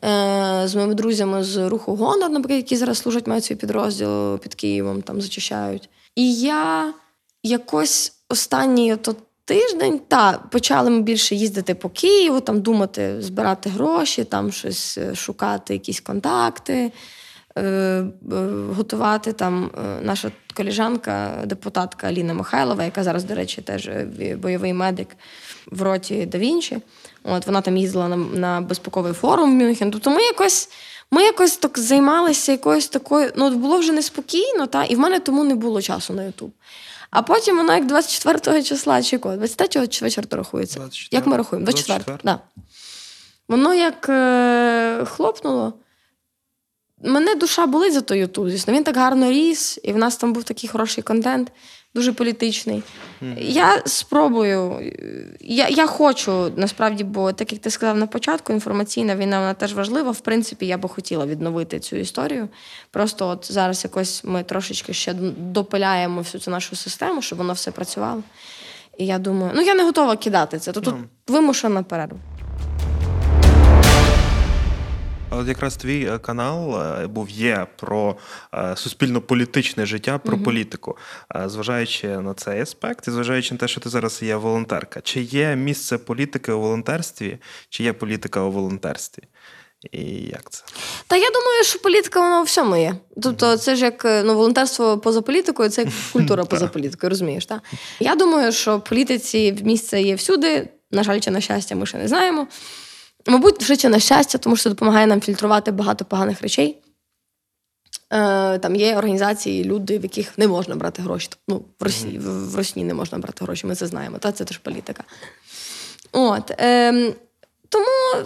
Е, 0.06 0.62
з 0.66 0.76
моїми 0.76 0.94
друзями 0.94 1.44
з 1.44 1.70
руху 1.70 1.96
Гонор, 1.96 2.30
наприклад, 2.30 2.58
які 2.58 2.76
зараз 2.76 2.98
служать, 2.98 3.28
мають 3.28 3.44
свій 3.46 3.56
підрозділ 3.56 4.40
під 4.40 4.56
Києвом, 4.56 5.02
там 5.02 5.22
зачищають. 5.22 5.90
І 6.16 6.34
я 6.34 6.94
якось 7.44 8.14
останній 8.30 8.94
ото 8.94 9.16
тиждень 9.46 10.00
та 10.08 10.32
почали 10.52 10.90
ми 10.90 11.02
більше 11.02 11.36
їздити 11.36 11.76
по 11.76 11.90
Києву, 11.90 12.40
там 12.40 12.62
думати, 12.62 13.22
збирати 13.22 13.70
гроші, 13.70 14.24
там 14.24 14.52
щось 14.52 14.98
е, 14.98 15.16
шукати, 15.16 15.74
якісь 15.74 16.00
контакти. 16.00 16.92
Е, 17.58 18.04
готувати 18.76 19.34
там 19.34 19.72
наша 20.02 20.32
коліжанка, 20.54 21.44
депутатка 21.46 22.08
Аліна 22.08 22.34
Михайлова, 22.34 22.84
яка 22.84 23.04
зараз, 23.04 23.24
до 23.24 23.36
речі, 23.36 23.62
теж 23.62 23.90
бойовий 24.42 24.74
медик 24.74 25.08
в 25.72 25.82
роті 25.82 26.26
да. 26.26 26.82
От 27.28 27.46
Вона 27.46 27.62
там 27.62 27.78
їздила 27.78 28.08
на 28.08 28.18
на 28.18 28.62
безпековий 28.62 29.14
форум 29.14 29.52
в 29.52 29.64
Мюнхен. 29.64 29.92
Тобто 29.92 30.10
ми 30.10 30.22
якось 30.22 30.70
ми 31.12 31.24
якось 31.24 31.58
так 31.58 31.80
займалися 31.80 32.52
якоюсь 32.52 32.88
такою. 32.88 33.32
Ну, 33.36 33.50
було 33.50 33.78
вже 33.78 33.92
неспокійно, 33.92 34.68
та, 34.68 34.84
і 34.84 34.96
в 34.96 35.00
мене 35.00 35.20
тому 35.20 35.44
не 35.44 35.56
було 35.56 35.82
часу 35.82 36.14
на 36.14 36.24
Ютуб. 36.24 36.52
А 37.10 37.22
потім 37.22 37.58
воно 37.58 37.74
як 37.74 37.86
24 37.86 38.64
числа 38.64 39.04
чи 39.04 39.18
кого? 39.18 39.36
23-го 39.36 39.88
чи 39.88 40.06
вечір 40.06 40.28
рахується. 40.32 40.80
24? 40.80 41.18
Як 41.18 41.28
ми 41.28 41.38
рахуємо? 41.38 41.66
24. 41.66 42.04
24? 42.06 42.20
Да. 42.24 42.40
Воно 43.48 43.74
як 43.74 44.10
е- 44.10 45.06
хлопнуло. 45.06 45.74
Мене 47.04 47.36
душа 47.36 47.66
болить 47.66 47.94
за 47.94 48.02
той 48.02 48.20
Ютуб, 48.20 48.50
звісно. 48.50 48.74
Він 48.74 48.84
так 48.84 48.98
гарно 48.98 49.32
ріс, 49.32 49.80
і 49.84 49.94
в 49.94 49.98
нас 49.98 50.18
там 50.18 50.34
був 50.34 50.44
такий 50.44 50.70
хороший 50.70 51.04
контент 51.04 51.52
дуже 51.98 52.14
політичний. 52.14 52.84
Mm-hmm. 53.22 53.36
Я 53.40 53.82
спробую. 53.86 54.92
Я 55.40 55.68
я 55.68 55.88
хочу 55.88 56.52
насправді, 56.56 57.04
бо 57.04 57.34
так 57.34 57.52
як 57.52 57.62
ти 57.62 57.70
сказав 57.70 57.98
на 57.98 58.08
початку, 58.08 58.54
інформаційна 58.54 59.16
війна 59.16 59.40
вона 59.40 59.54
теж 59.54 59.74
важлива. 59.74 60.12
В 60.12 60.20
принципі, 60.20 60.66
я 60.68 60.78
би 60.78 60.90
хотіла 60.90 61.26
відновити 61.26 61.80
цю 61.80 61.96
історію. 61.96 62.50
Просто 62.92 63.28
от 63.28 63.52
зараз 63.52 63.84
якось 63.84 64.24
ми 64.24 64.44
трошечки 64.44 64.94
ще 64.94 65.14
допиляємо 65.38 66.22
всю 66.22 66.42
цю 66.42 66.52
нашу 66.52 66.76
систему, 66.76 67.22
щоб 67.22 67.38
воно 67.38 67.54
все 67.54 67.72
працювало. 67.72 68.24
І 68.98 69.06
я 69.06 69.18
думаю, 69.18 69.52
ну 69.56 69.62
я 69.62 69.76
не 69.76 69.84
готова 69.84 70.16
кидати 70.16 70.60
це. 70.60 70.72
То 70.72 70.82
тут 70.82 70.94
mm-hmm. 70.94 71.34
вимушена 71.34 71.84
перерва. 71.84 72.18
От 75.30 75.48
якраз 75.48 75.78
твій 75.78 76.06
е, 76.06 76.18
канал 76.18 76.82
е, 76.82 77.08
був 77.08 77.30
є 77.30 77.68
про 77.76 78.16
е, 78.54 78.76
суспільно-політичне 78.76 79.86
життя, 79.86 80.18
про 80.18 80.36
угу. 80.36 80.44
політику. 80.44 80.98
Зважаючи 81.46 82.08
на 82.08 82.34
цей 82.34 82.62
аспект, 82.62 83.08
і 83.08 83.12
зважаючи 83.12 83.54
на 83.54 83.58
те, 83.58 83.68
що 83.68 83.82
ти 83.82 83.90
зараз 83.90 84.22
є 84.22 84.36
волонтерка, 84.36 85.02
чи 85.02 85.22
є 85.22 85.56
місце 85.56 85.98
політики 85.98 86.52
у 86.52 86.60
волонтерстві, 86.60 87.38
чи 87.70 87.84
є 87.84 87.94
політика 87.94 88.42
у 88.42 88.52
волонтерстві? 88.52 89.24
І 89.92 90.02
як 90.14 90.50
це? 90.50 90.64
Та 91.08 91.16
я 91.16 91.30
думаю, 91.30 91.64
що 91.64 91.80
політика 91.80 92.20
вона 92.20 92.42
у 92.42 92.44
всьому 92.44 92.78
є. 92.78 92.96
Тобто, 93.24 93.58
це 93.58 93.76
ж 93.76 93.86
як 93.86 94.06
ну, 94.06 94.36
волонтерство 94.36 94.98
поза 94.98 95.22
політикою, 95.22 95.70
це 95.70 95.82
як 95.82 95.92
культура 96.14 96.46
поза 96.46 96.68
політикою, 96.68 97.10
розумієш? 97.10 97.46
так? 97.46 97.62
Я 98.00 98.16
думаю, 98.16 98.52
що 98.52 98.80
політиці 98.80 99.58
місце 99.64 100.02
є 100.02 100.16
всюди. 100.16 100.70
На 100.92 101.04
жаль, 101.04 101.20
чи 101.20 101.32
на 101.32 101.42
щастя, 101.42 101.76
ми 101.76 101.86
ще 101.86 101.98
не 101.98 102.08
знаємо. 102.08 102.48
Мабуть, 103.28 103.80
чи 103.82 103.90
на 103.90 104.00
щастя, 104.00 104.38
тому 104.38 104.56
що 104.56 104.64
це 104.64 104.70
допомагає 104.70 105.08
нам 105.08 105.22
фільтрувати 105.22 105.72
багато 105.72 106.06
поганих 106.06 106.42
речей. 106.42 106.78
Е, 108.14 108.60
Там 108.60 108.76
є 108.76 108.98
організації, 108.98 109.64
люди, 109.64 110.00
в 110.00 110.04
яких 110.04 110.38
не 110.38 110.48
можна 110.48 110.76
брати 110.76 111.02
гроші. 111.02 111.30
Ну, 111.48 111.64
В 111.80 111.84
Росії 111.84 112.20
в 112.20 112.56
Росії 112.56 112.86
не 112.86 112.94
можна 112.94 113.18
брати 113.18 113.46
гроші, 113.46 113.68
ми 113.68 113.76
це 113.76 113.88
знаємо. 113.88 114.18
Та 114.18 114.32
Це 114.32 114.46
теж 114.46 114.58
політика. 114.58 115.04
От. 116.12 116.52
Е, 116.52 117.14
тому, 117.70 118.26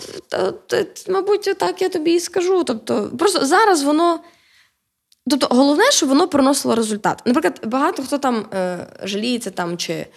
мабуть, 1.09 1.55
так 1.57 1.81
я 1.81 1.89
тобі 1.89 2.13
і 2.13 2.19
скажу. 2.19 2.63
Тобто, 2.63 3.11
просто 3.19 3.45
зараз 3.45 3.83
воно. 3.83 4.19
Тобто, 5.29 5.47
головне, 5.49 5.91
щоб 5.91 6.09
воно 6.09 6.27
приносило 6.27 6.75
результат. 6.75 7.21
Наприклад, 7.25 7.61
багато 7.65 8.03
хто 8.03 8.17
там 8.17 8.45
е, 8.53 8.87
жаліється, 9.03 9.51
там, 9.51 9.77
чи 9.77 10.07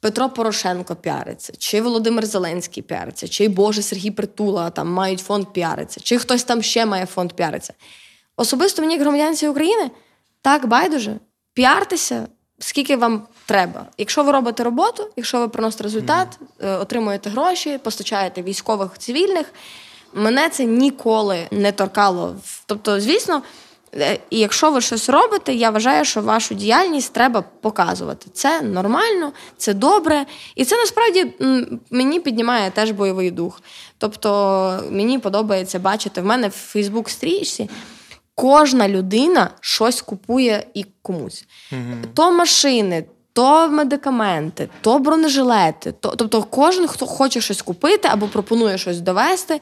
Петро 0.00 0.28
Порошенко 0.28 0.96
піариться, 0.96 1.52
чи 1.58 1.80
Володимир 1.80 2.26
Зеленський 2.26 2.82
піариться, 2.82 3.28
чи 3.28 3.48
Боже 3.48 3.82
Сергій 3.82 4.10
Притула 4.10 4.70
там 4.70 4.92
мають 4.92 5.20
фонд 5.20 5.46
піариться, 5.52 6.00
чи 6.00 6.18
хтось 6.18 6.44
там 6.44 6.62
ще 6.62 6.86
має 6.86 7.06
фонд 7.06 7.32
піариться. 7.32 7.74
Особисто 8.36 8.82
мені, 8.82 8.98
громадянці 8.98 9.48
України, 9.48 9.90
так 10.42 10.66
байдуже, 10.66 11.16
піартеся, 11.54 12.28
скільки 12.58 12.96
вам 12.96 13.26
треба. 13.46 13.86
Якщо 13.98 14.24
ви 14.24 14.32
робите 14.32 14.64
роботу, 14.64 15.08
якщо 15.16 15.40
ви 15.40 15.48
приносите 15.48 15.84
результат, 15.84 16.28
mm-hmm. 16.28 16.80
отримуєте 16.80 17.30
гроші, 17.30 17.78
постачаєте 17.78 18.42
військових 18.42 18.98
цивільних, 18.98 19.46
мене 20.14 20.48
це 20.48 20.64
ніколи 20.64 21.46
не 21.50 21.72
торкало. 21.72 22.36
Тобто, 22.66 23.00
звісно. 23.00 23.42
Е, 23.94 24.18
і 24.30 24.38
якщо 24.38 24.70
ви 24.70 24.80
щось 24.80 25.08
робите, 25.08 25.54
я 25.54 25.70
вважаю, 25.70 26.04
що 26.04 26.22
вашу 26.22 26.54
діяльність 26.54 27.12
треба 27.12 27.42
показувати. 27.60 28.26
Це 28.32 28.62
нормально, 28.62 29.32
це 29.56 29.74
добре. 29.74 30.26
І 30.54 30.64
це 30.64 30.76
насправді 30.76 31.26
мені 31.90 32.20
піднімає 32.20 32.70
теж 32.70 32.90
бойовий 32.90 33.30
дух. 33.30 33.62
Тобто 33.98 34.80
мені 34.90 35.18
подобається 35.18 35.78
бачити 35.78 36.20
в 36.20 36.24
мене 36.24 36.48
в 36.48 36.74
Фейсбук-стрічці. 36.74 37.70
Кожна 38.34 38.88
людина 38.88 39.50
щось 39.60 40.02
купує 40.02 40.66
і 40.74 40.86
комусь. 41.02 41.44
Угу. 41.72 41.80
То 42.14 42.32
машини, 42.32 43.04
то 43.32 43.68
медикаменти, 43.68 44.68
то 44.80 44.98
бронежилети. 44.98 45.92
То, 45.92 46.08
Тобто, 46.08 46.42
кожен, 46.42 46.86
хто 46.86 47.06
хоче 47.06 47.40
щось 47.40 47.62
купити 47.62 48.08
або 48.08 48.26
пропонує 48.26 48.78
щось 48.78 49.00
довести. 49.00 49.60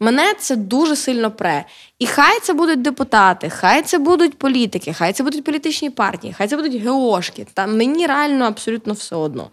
Мене 0.00 0.34
це 0.38 0.56
дуже 0.56 0.96
сильно 0.96 1.30
пре. 1.30 1.64
І 1.98 2.06
хай 2.06 2.40
це 2.40 2.52
будуть 2.52 2.82
депутати, 2.82 3.50
хай 3.50 3.82
це 3.82 3.98
будуть 3.98 4.38
політики, 4.38 4.92
хай 4.92 5.12
це 5.12 5.22
будуть 5.24 5.44
політичні 5.44 5.90
партії, 5.90 6.34
хай 6.38 6.48
це 6.48 6.56
будуть 6.56 6.84
ГОшки. 6.84 7.46
Та 7.54 7.66
мені 7.66 8.06
реально 8.06 8.44
абсолютно 8.44 8.92
все 8.92 9.16
одно. 9.16 9.50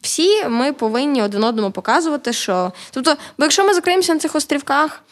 Всі 0.00 0.44
ми 0.48 0.72
повинні 0.72 1.22
один 1.22 1.44
одному 1.44 1.70
показувати, 1.70 2.32
що. 2.32 2.72
Тобто, 2.90 3.16
бо 3.38 3.44
якщо 3.44 3.64
ми 3.64 3.74
закриємося 3.74 4.14
на 4.14 4.20
цих 4.20 4.34
острівках, 4.34 5.02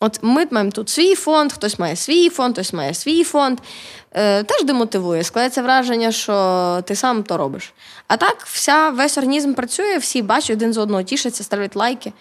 от 0.00 0.18
ми 0.22 0.46
маємо 0.50 0.70
тут 0.70 0.88
свій 0.88 1.14
фонд, 1.14 1.52
хтось 1.52 1.78
має 1.78 1.96
свій 1.96 2.28
фонд, 2.28 2.54
хтось 2.54 2.72
має 2.72 2.94
свій 2.94 3.24
фонд, 3.24 3.58
е, 4.12 4.42
теж 4.42 4.64
демотивує. 4.64 5.24
Складається 5.24 5.62
враження, 5.62 6.12
що 6.12 6.82
ти 6.86 6.96
сам 6.96 7.22
то 7.22 7.36
робиш. 7.36 7.72
А 8.08 8.16
так, 8.16 8.46
вся 8.46 8.90
весь 8.90 9.18
організм 9.18 9.54
працює, 9.54 9.98
всі 9.98 10.22
бачать 10.22 10.56
один 10.56 10.72
з 10.72 10.78
одного 10.78 11.02
тішаться, 11.02 11.44
ставлять 11.44 11.76
лайки. 11.76 12.12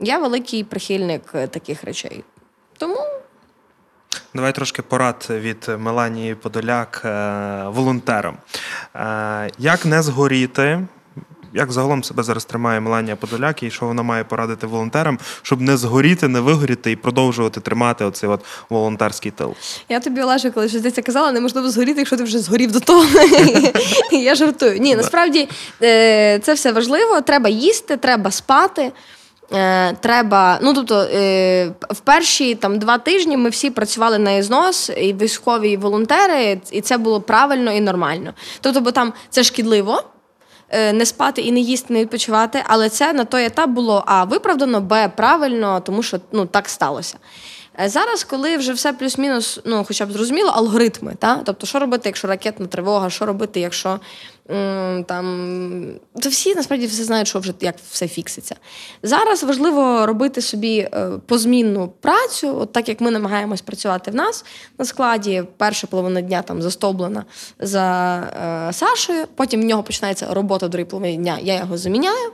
Я 0.00 0.18
великий 0.18 0.64
прихильник 0.64 1.22
е, 1.34 1.46
таких 1.46 1.84
речей. 1.84 2.24
Тому. 2.78 2.98
Давай 4.34 4.54
трошки 4.54 4.82
порад 4.82 5.26
від 5.30 5.70
Меланії 5.78 6.34
Подоляк 6.34 7.02
е, 7.04 7.64
волонтерам. 7.66 8.36
Е, 8.96 9.50
як 9.58 9.86
не 9.86 10.02
згоріти? 10.02 10.80
Як 11.54 11.72
загалом 11.72 12.04
себе 12.04 12.22
зараз 12.22 12.44
тримає 12.44 12.80
Меланія 12.80 13.16
Подоляк 13.16 13.62
і 13.62 13.70
що 13.70 13.86
вона 13.86 14.02
має 14.02 14.24
порадити 14.24 14.66
волонтерам, 14.66 15.18
щоб 15.42 15.60
не 15.60 15.76
згоріти, 15.76 16.28
не 16.28 16.40
вигоріти 16.40 16.92
і 16.92 16.96
продовжувати 16.96 17.60
тримати 17.60 18.04
оцей 18.04 18.30
от 18.30 18.44
волонтерський 18.70 19.30
тил? 19.30 19.54
Я 19.88 20.00
тобі 20.00 20.22
Олеже, 20.22 20.50
коли 20.50 20.68
щось 20.68 20.94
це 20.94 21.02
казала, 21.02 21.32
неможливо 21.32 21.70
згоріти, 21.70 22.00
якщо 22.00 22.16
ти 22.16 22.24
вже 22.24 22.38
згорів 22.38 22.72
до 22.72 22.80
того. 22.80 23.06
Я 24.12 24.34
жартую. 24.34 24.78
Ні, 24.78 24.96
насправді 24.96 25.48
це 26.42 26.52
все 26.54 26.72
важливо. 26.72 27.20
Треба 27.20 27.48
їсти, 27.48 27.96
треба 27.96 28.30
спати. 28.30 28.92
Е, 29.52 29.92
треба, 29.92 30.58
ну 30.62 30.74
тобто 30.74 31.00
е, 31.00 31.66
в 31.90 32.00
перші 32.04 32.54
там 32.54 32.78
два 32.78 32.98
тижні 32.98 33.36
ми 33.36 33.48
всі 33.48 33.70
працювали 33.70 34.18
на 34.18 34.32
ізнос, 34.32 34.90
і 34.96 35.12
військові 35.12 35.70
і 35.70 35.76
волонтери, 35.76 36.60
і 36.70 36.80
це 36.80 36.98
було 36.98 37.20
правильно 37.20 37.72
і 37.72 37.80
нормально. 37.80 38.34
Тобто, 38.60 38.80
бо 38.80 38.90
там 38.90 39.12
це 39.30 39.44
шкідливо. 39.44 40.02
Е, 40.72 40.92
не 40.92 41.06
спати 41.06 41.42
і 41.42 41.52
не 41.52 41.60
їсти, 41.60 41.94
не 41.94 42.00
відпочивати, 42.00 42.62
але 42.66 42.88
це 42.88 43.12
на 43.12 43.24
той 43.24 43.44
етап 43.44 43.70
було 43.70 44.04
а 44.06 44.24
виправдано, 44.24 44.80
б 44.80 45.08
правильно, 45.08 45.80
тому 45.80 46.02
що 46.02 46.20
ну 46.32 46.46
так 46.46 46.68
сталося. 46.68 47.18
Зараз, 47.84 48.24
коли 48.24 48.56
вже 48.56 48.72
все 48.72 48.92
плюс-мінус, 48.92 49.60
ну 49.64 49.84
хоча 49.88 50.06
б 50.06 50.12
зрозуміло, 50.12 50.50
алгоритми, 50.50 51.14
та? 51.18 51.40
тобто, 51.44 51.66
що 51.66 51.78
робити, 51.78 52.02
якщо 52.08 52.28
ракетна 52.28 52.66
тривога, 52.66 53.10
що 53.10 53.26
робити, 53.26 53.60
якщо 53.60 54.00
там 55.06 56.00
то 56.20 56.28
всі 56.28 56.54
насправді 56.54 56.86
все 56.86 57.04
знають, 57.04 57.28
що 57.28 57.38
вже 57.38 57.52
як 57.60 57.74
все 57.90 58.08
фікситься. 58.08 58.56
Зараз 59.02 59.42
важливо 59.42 60.06
робити 60.06 60.40
собі 60.40 60.78
е, 60.78 61.10
позмінну 61.26 61.88
працю, 62.00 62.56
от 62.58 62.72
так 62.72 62.88
як 62.88 63.00
ми 63.00 63.10
намагаємось 63.10 63.60
працювати 63.60 64.10
в 64.10 64.14
нас 64.14 64.44
на 64.78 64.84
складі. 64.84 65.44
Перша 65.56 65.86
половина 65.86 66.20
дня 66.20 66.42
там 66.42 66.62
застовблена 66.62 67.24
за 67.58 68.16
е, 68.68 68.72
Сашою, 68.72 69.26
потім 69.34 69.60
в 69.60 69.64
нього 69.64 69.82
починається 69.82 70.34
робота 70.34 70.68
другої 70.68 70.86
половини 70.90 71.16
дня, 71.16 71.38
я 71.42 71.54
його 71.54 71.78
заміняю. 71.78 72.32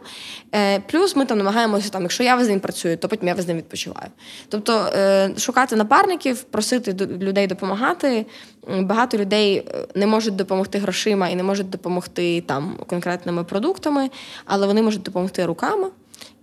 Е, 0.54 0.80
Плюс 0.80 1.16
ми 1.16 1.24
там 1.24 1.38
намагаємося, 1.38 1.90
там, 1.90 2.02
якщо 2.02 2.22
я 2.22 2.44
з 2.44 2.48
ним 2.48 2.60
працюю, 2.60 2.96
то 2.96 3.08
потім 3.08 3.28
я 3.28 3.34
з 3.36 3.48
ним 3.48 3.56
відпочиваю. 3.56 4.08
Тобто 4.48 4.90
е, 4.96 5.30
шукати 5.38 5.76
напарників, 5.76 6.42
просити 6.42 7.06
людей 7.06 7.46
допомагати. 7.46 8.26
Багато 8.66 9.18
людей 9.18 9.56
е, 9.56 9.86
не 9.94 10.06
можуть 10.06 10.36
допомогти 10.36 10.78
грошима 10.78 11.28
і 11.28 11.36
не 11.36 11.42
можуть 11.42 11.70
допомогти 11.70 12.40
там 12.40 12.78
конкретними 12.86 13.44
продуктами, 13.44 14.10
але 14.44 14.66
вони 14.66 14.82
можуть 14.82 15.02
допомогти 15.02 15.46
руками. 15.46 15.88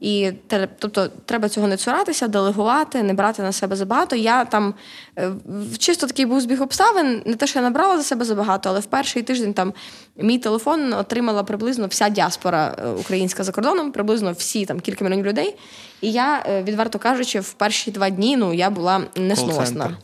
І 0.02 0.32
тобто, 0.80 1.08
треба 1.26 1.50
цього 1.50 1.68
не 1.68 1.78
цуратися, 1.78 2.28
делегувати, 2.28 3.04
не 3.04 3.14
брати 3.14 3.42
на 3.42 3.52
себе 3.52 3.76
забагато. 3.76 4.16
Я 4.16 4.46
там 4.46 4.74
е, 5.20 5.32
чисто 5.78 6.08
такий 6.08 6.26
був 6.26 6.42
збіг 6.42 6.62
обставин, 6.62 7.22
не 7.26 7.36
те, 7.36 7.48
що 7.48 7.60
я 7.60 7.64
набрала 7.64 7.98
за 7.98 8.04
себе 8.04 8.26
забагато, 8.26 8.70
але 8.70 8.80
в 8.80 8.86
перший 8.86 9.24
тиждень 9.24 9.54
там 9.54 9.74
мій 10.18 10.38
телефон 10.38 10.94
отримала 10.94 11.44
приблизно 11.44 11.88
вся 11.88 12.10
діаспора 12.10 12.76
е, 12.78 12.90
українська 12.90 13.44
за 13.44 13.52
кордоном, 13.52 13.92
приблизно 13.92 14.32
всі 14.32 14.66
там 14.66 14.80
кілька 14.80 15.06
мільйонів 15.06 15.26
людей. 15.26 15.56
І 16.02 16.12
я, 16.12 16.44
відверто 16.64 17.00
кажучи, 17.00 17.40
в 17.40 17.54
перші 17.54 17.92
два 17.92 18.10
дні 18.10 18.38
ну, 18.38 18.54
я 18.54 18.70
була 18.70 19.02
несносна. 19.16 19.98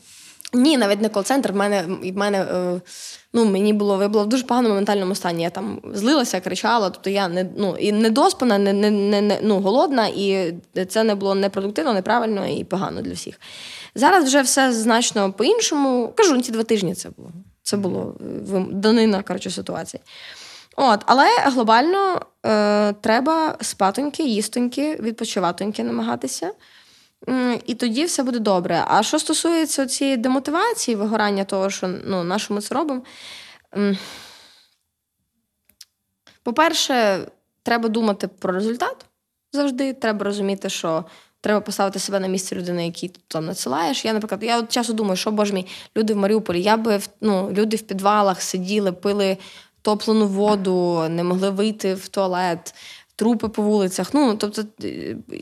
Ні, 0.54 0.78
навіть 0.78 1.02
не 1.02 1.10
кол-центр. 1.10 1.52
В 1.52 1.56
мене 1.56 1.84
в 2.02 2.18
мене 2.18 2.42
е, 2.42 2.82
ну, 3.34 3.46
мені 3.46 3.74
було 3.74 4.02
я 4.02 4.10
була 4.10 4.24
в 4.24 4.30
дуже 4.30 4.44
поганому 4.44 4.76
ментальному 4.76 5.16
стані. 5.16 5.44
Я 5.44 5.50
там 5.50 5.82
злилася, 5.94 6.40
кричала, 6.40 6.90
тобто 6.90 7.10
я 7.10 7.28
не 7.28 7.46
ну, 7.58 7.76
і 7.80 7.92
не 7.92 8.10
доспана, 8.10 8.58
не, 8.58 8.74
не, 8.74 9.22
не 9.22 9.40
ну, 9.44 9.60
голодна, 9.60 10.08
і 10.08 10.54
це 10.90 11.04
не 11.04 11.16
було 11.16 11.36
непродуктивно, 11.36 11.94
неправильно 11.94 12.48
і 12.48 12.64
погано 12.64 13.02
для 13.02 13.14
всіх. 13.14 13.40
Зараз 13.96 14.26
вже 14.26 14.42
все 14.42 14.74
значно 14.74 15.34
по-іншому. 15.34 16.14
Кажу, 16.16 16.42
ці 16.42 16.52
два 16.52 16.64
тижні 16.64 16.96
це 16.96 17.10
було. 17.10 17.32
Це 17.64 17.78
було 17.78 18.16
е, 18.56 18.66
данина 18.72 19.24
коротше, 19.24 19.50
ситуації. 19.52 20.02
От, 20.76 21.00
Але 21.06 21.28
глобально 21.46 22.22
е, 22.46 22.94
треба 22.94 23.58
спатоньки, 23.62 24.24
їстоньки, 24.24 24.96
відпочиватоньки 25.02 25.84
намагатися. 25.84 26.52
І 27.66 27.76
тоді 27.76 28.06
все 28.06 28.24
буде 28.24 28.40
добре. 28.40 28.84
А 28.88 29.04
що 29.04 29.20
стосується 29.20 29.86
цієї 29.86 30.18
демотивації, 30.18 30.96
вигорання 30.96 31.44
того, 31.44 31.70
що 31.70 31.88
ну, 31.88 32.24
на 32.24 32.40
що 32.40 32.54
ми 32.54 32.62
це 32.62 32.76
робимо. 32.76 33.02
По-перше, 36.44 37.20
треба 37.64 37.90
думати 37.90 38.28
про 38.28 38.54
результат 38.54 39.06
завжди. 39.52 39.94
Треба 39.94 40.26
розуміти, 40.26 40.70
що 40.70 41.06
треба 41.42 41.62
поставити 41.62 42.00
себе 42.00 42.20
на 42.20 42.28
місце 42.28 42.56
людини, 42.56 42.86
якій 42.86 43.08
ти 43.08 43.20
там 43.28 43.46
надсилаєш. 43.46 44.06
Я, 44.06 44.14
наприклад, 44.14 44.44
я 44.44 44.60
от 44.60 44.72
часу 44.72 44.94
думаю, 44.94 45.16
що 45.16 45.32
боже 45.32 45.54
мій, 45.54 45.68
люди 45.98 46.14
в 46.14 46.18
Маріуполі, 46.18 46.62
я 46.62 46.78
би 46.78 47.00
ну, 47.22 47.52
люди 47.52 47.78
в 47.78 47.82
підвалах 47.82 48.42
сиділи, 48.42 48.92
пили 48.92 49.38
топлену 49.82 50.28
воду, 50.28 51.06
не 51.10 51.24
могли 51.24 51.50
вийти 51.50 51.94
в 51.94 52.08
туалет 52.08 52.74
трупи 53.20 53.50
по 53.50 53.62
вулицях. 53.62 54.14
Ну 54.14 54.36
тобто, 54.36 54.64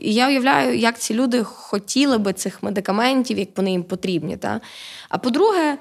я 0.02 0.28
уявляю, 0.28 0.78
як 0.78 0.98
ці 0.98 1.14
люди 1.14 1.44
хотіли 1.44 2.18
би 2.18 2.32
цих 2.32 2.62
медикаментів, 2.62 3.38
як 3.38 3.48
вони 3.56 3.70
їм 3.70 3.82
потрібні. 3.82 4.36
Та? 4.36 4.60
А 5.08 5.18
по-друге, 5.18 5.78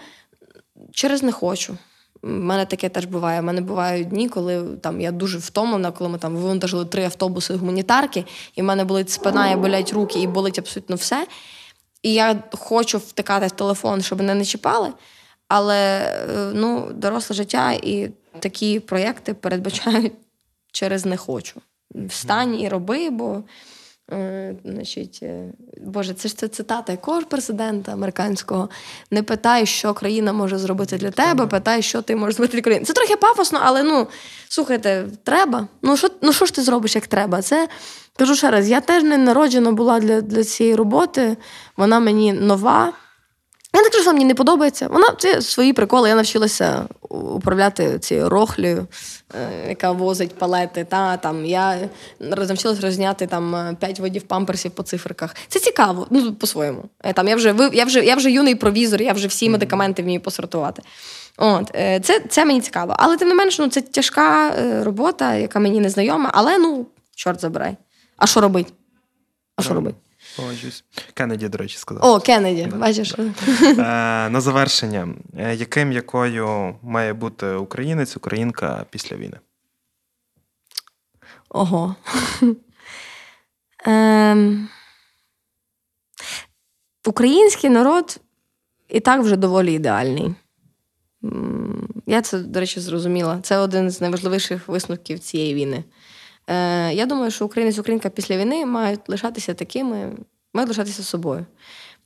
через 0.91 1.23
не 1.23 1.31
хочу. 1.31 1.77
У 2.23 2.27
мене 2.27 2.65
таке 2.65 2.89
теж 2.89 3.05
буває. 3.05 3.39
У 3.39 3.43
мене 3.43 3.61
бувають 3.61 4.07
дні, 4.07 4.29
коли 4.29 4.63
там 4.81 5.01
я 5.01 5.11
дуже 5.11 5.37
втомлена, 5.37 5.91
коли 5.91 6.09
ми 6.09 6.17
там 6.17 6.35
вивантажили 6.35 6.85
три 6.85 7.03
автобуси 7.03 7.53
гуманітарки, 7.53 8.25
і 8.55 8.61
в 8.61 8.65
мене 8.65 8.85
болить 8.85 9.09
спина, 9.09 9.51
і 9.51 9.55
болять 9.55 9.93
руки, 9.93 10.19
і 10.21 10.27
болить 10.27 10.59
абсолютно 10.59 10.95
все. 10.95 11.27
І 12.01 12.13
я 12.13 12.43
хочу 12.51 12.97
втикати 12.97 13.47
в 13.47 13.51
телефон, 13.51 14.01
щоб 14.01 14.17
мене 14.17 14.35
не 14.35 14.45
чіпали. 14.45 14.89
Але 15.47 15.99
е, 15.99 16.51
ну, 16.53 16.91
доросле 16.93 17.35
життя 17.35 17.71
і 17.71 18.09
такі 18.39 18.79
проєкти 18.79 19.33
передбачають 19.33 20.13
через 20.71 21.05
не 21.05 21.17
хочу. 21.17 21.61
Встань 21.95 22.59
і 22.59 22.69
роби, 22.69 23.09
бо 23.09 23.43
Е, 24.11 24.55
значить, 24.65 25.19
е, 25.23 25.53
Боже, 25.81 26.13
це 26.13 26.27
ж 26.27 26.37
це 26.37 26.47
цитата 26.47 26.91
якого 26.91 27.19
ж 27.19 27.25
президента 27.25 27.91
американського. 27.91 28.69
Не 29.11 29.23
питай, 29.23 29.65
що 29.65 29.93
країна 29.93 30.33
може 30.33 30.57
зробити 30.57 30.97
для 30.97 31.11
тебе, 31.11 31.47
питай, 31.47 31.81
що 31.81 32.01
ти 32.01 32.15
можеш 32.15 32.35
зробити 32.35 32.57
для 32.57 32.61
країни. 32.61 32.85
Це 32.85 32.93
трохи 32.93 33.15
пафосно, 33.15 33.59
але 33.63 33.83
ну 33.83 34.07
слухайте, 34.49 35.05
треба. 35.23 35.67
Ну 35.81 35.97
що 35.97 36.07
ну, 36.21 36.33
що 36.33 36.45
ж 36.45 36.53
ти 36.53 36.61
зробиш, 36.61 36.95
як 36.95 37.07
треба? 37.07 37.41
Це 37.41 37.67
кажу 38.17 38.35
ще 38.35 38.51
раз, 38.51 38.69
я 38.69 38.81
теж 38.81 39.03
не 39.03 39.17
народжена 39.17 39.71
була 39.71 39.99
для, 39.99 40.21
для 40.21 40.43
цієї 40.43 40.75
роботи, 40.75 41.37
вона 41.77 41.99
мені 41.99 42.33
нова. 42.33 42.93
Я 43.73 43.81
не 43.81 43.89
кажу, 43.89 44.03
що 44.03 44.13
мені 44.13 44.25
не 44.25 44.35
подобається. 44.35 44.87
Вона 44.87 45.07
це 45.17 45.41
свої 45.41 45.73
приколи. 45.73 46.09
Я 46.09 46.15
навчилася 46.15 46.85
управляти 47.09 47.99
цією 47.99 48.29
рохлею, 48.29 48.87
е, 49.35 49.69
яка 49.69 49.91
возить 49.91 50.35
палети. 50.35 50.83
Та, 50.83 51.17
там, 51.17 51.45
Я 51.45 51.89
навчилася 52.19 52.81
розняти 52.81 53.27
там 53.27 53.77
п'ять 53.79 53.99
водів 53.99 54.21
памперсів 54.21 54.71
по 54.71 54.83
циферках. 54.83 55.35
Це 55.47 55.59
цікаво, 55.59 56.07
ну, 56.09 56.33
по-своєму. 56.33 56.83
Е, 57.03 57.13
там, 57.13 57.27
Я 57.27 57.35
вже 57.35 57.55
я 57.73 57.85
вже, 57.85 58.05
я 58.05 58.15
вже 58.15 58.31
юний 58.31 58.55
провізор, 58.55 59.01
я 59.01 59.13
вже 59.13 59.27
всі 59.27 59.49
медикаменти 59.49 60.03
вмію 60.03 60.19
посортувати. 60.19 60.81
От, 61.37 61.71
е, 61.75 61.99
Це 61.99 62.19
це 62.29 62.45
мені 62.45 62.61
цікаво. 62.61 62.95
Але 62.99 63.17
тим 63.17 63.27
не 63.27 63.35
менш, 63.35 63.59
ну, 63.59 63.67
це 63.67 63.81
тяжка 63.81 64.53
робота, 64.83 65.35
яка 65.35 65.59
мені 65.59 65.79
не 65.79 65.89
знайома, 65.89 66.29
але 66.33 66.57
ну, 66.57 66.85
чорт 67.15 67.41
забирай. 67.41 67.77
А 68.17 68.27
що 68.27 68.41
робить? 68.41 68.73
А 69.55 69.61
що 69.61 69.73
робить? 69.73 69.95
Погоджуюсь. 70.37 70.83
Кеннеді, 71.13 71.49
до 71.49 71.57
речі, 71.57 71.77
сказав. 71.77 72.05
О, 72.05 72.19
Кеннеді, 72.19 72.65
да. 72.65 72.75
бачиш. 72.75 73.15
Да. 73.17 74.25
Е, 74.25 74.29
на 74.29 74.41
завершення, 74.41 75.07
е, 75.37 75.55
яким 75.55 75.91
якою 75.91 76.75
має 76.83 77.13
бути 77.13 77.47
українець, 77.47 78.17
українка 78.17 78.85
після 78.89 79.17
війни? 79.17 79.37
Ого. 81.49 81.95
Ем... 83.85 84.69
Український 87.05 87.69
народ 87.69 88.19
і 88.89 88.99
так 88.99 89.21
вже 89.21 89.35
доволі 89.35 89.73
ідеальний. 89.73 90.35
Я 92.05 92.21
це, 92.21 92.39
до 92.39 92.59
речі, 92.59 92.79
зрозуміла. 92.79 93.39
Це 93.41 93.57
один 93.57 93.91
з 93.91 94.01
найважливіших 94.01 94.67
висновків 94.67 95.19
цієї 95.19 95.53
війни. 95.53 95.83
Е, 96.47 96.93
Я 96.93 97.05
думаю, 97.05 97.31
що 97.31 97.45
українець 97.45 97.79
українка 97.79 98.09
після 98.09 98.37
війни 98.37 98.65
мають 98.65 98.99
лишатися 99.07 99.53
такими, 99.53 100.11
мають 100.53 100.69
лишатися 100.69 101.03
собою. 101.03 101.45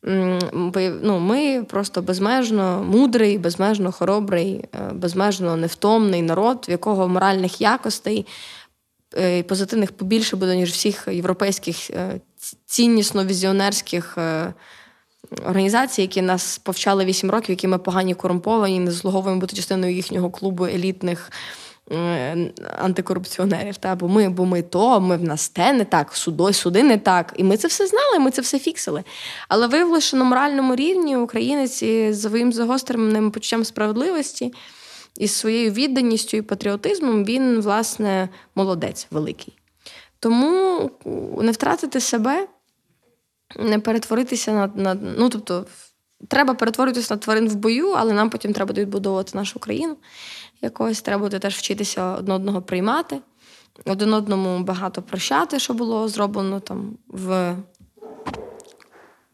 Ну, 0.03 1.19
Ми 1.19 1.63
просто 1.63 2.01
безмежно 2.01 2.83
мудрий, 2.83 3.37
безмежно 3.37 3.91
хоробрий, 3.91 4.65
е, 4.75 4.93
безмежно 4.93 5.57
невтомний 5.57 6.21
народ, 6.21 6.65
в 6.67 6.71
якого 6.71 7.07
моральних 7.07 7.61
якостей 7.61 8.25
е, 9.17 9.39
і 9.39 9.43
позитивних 9.43 9.91
побільше 9.91 10.35
буде, 10.35 10.55
ніж 10.55 10.71
всіх 10.71 11.07
європейських 11.11 11.91
ціннісно-візіонерських 12.65 14.17
організацій, 15.45 16.01
які 16.01 16.21
нас 16.21 16.57
повчали 16.57 17.05
8 17.05 17.31
років, 17.31 17.49
які 17.49 17.67
ми 17.67 17.77
погані 17.77 18.15
корумповані, 18.15 18.79
не 18.79 18.91
заслуговуємо 18.91 19.41
бути 19.41 19.55
частиною 19.55 19.95
їхнього 19.95 20.29
клубу 20.29 20.65
елітних. 20.65 21.31
Е, 21.91 22.51
антикорупціонерів. 22.77 23.77
Та? 23.77 23.95
Бо 23.95 24.07
ми 24.07 24.29
бо 24.29 24.45
ми 24.45 24.61
то, 24.61 24.99
ми 25.01 25.17
в 25.17 25.23
нас 25.23 25.49
те 25.49 25.73
не 25.73 25.85
так, 25.85 26.15
суди, 26.15 26.53
суди 26.53 26.83
не 26.83 26.97
так. 26.97 27.33
І 27.37 27.43
ми 27.43 27.57
це 27.57 27.67
все 27.67 27.87
знали, 27.87 28.19
ми 28.19 28.31
це 28.31 28.41
все 28.41 28.59
фіксили. 28.59 29.03
Але 29.47 29.67
виявилося, 29.67 30.07
що 30.07 30.17
на 30.17 30.23
моральному 30.23 30.75
рівні 30.75 31.17
українець 31.17 31.83
із 31.83 32.21
своїм 32.21 32.53
загостреним 32.53 33.31
почуттям 33.31 33.65
справедливості 33.65 34.53
і 35.17 35.27
своєю 35.27 35.71
відданістю 35.71 36.37
і 36.37 36.41
патріотизмом 36.41 37.25
він, 37.25 37.61
власне, 37.61 38.29
молодець 38.55 39.07
великий. 39.11 39.53
Тому 40.19 40.91
не 41.41 41.51
втратити 41.51 41.99
себе, 41.99 42.47
не 43.59 43.79
перетворитися 43.79 44.51
на. 44.51 44.67
на 44.75 44.93
ну, 45.17 45.29
тобто, 45.29 45.65
Треба 46.27 46.53
перетворитися 46.53 47.13
на 47.13 47.17
тварин 47.17 47.49
в 47.49 47.55
бою, 47.55 47.91
але 47.91 48.13
нам 48.13 48.29
потім 48.29 48.53
треба 48.53 48.73
відбудовувати 48.73 49.31
нашу 49.37 49.59
країну 49.59 49.97
якось. 50.61 51.01
Треба 51.01 51.23
буде 51.23 51.39
теж 51.39 51.55
вчитися 51.55 52.15
один 52.15 52.31
одного 52.31 52.61
приймати, 52.61 53.17
один 53.85 54.13
одному 54.13 54.63
багато 54.63 55.01
прощати, 55.01 55.59
що 55.59 55.73
було 55.73 56.07
зроблено 56.07 56.59
там 56.59 56.97
в 57.07 57.55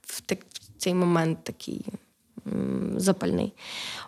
в, 0.07 0.21
цей 0.77 0.93
момент 0.93 1.43
такий 1.43 1.85
запальний. 2.95 3.53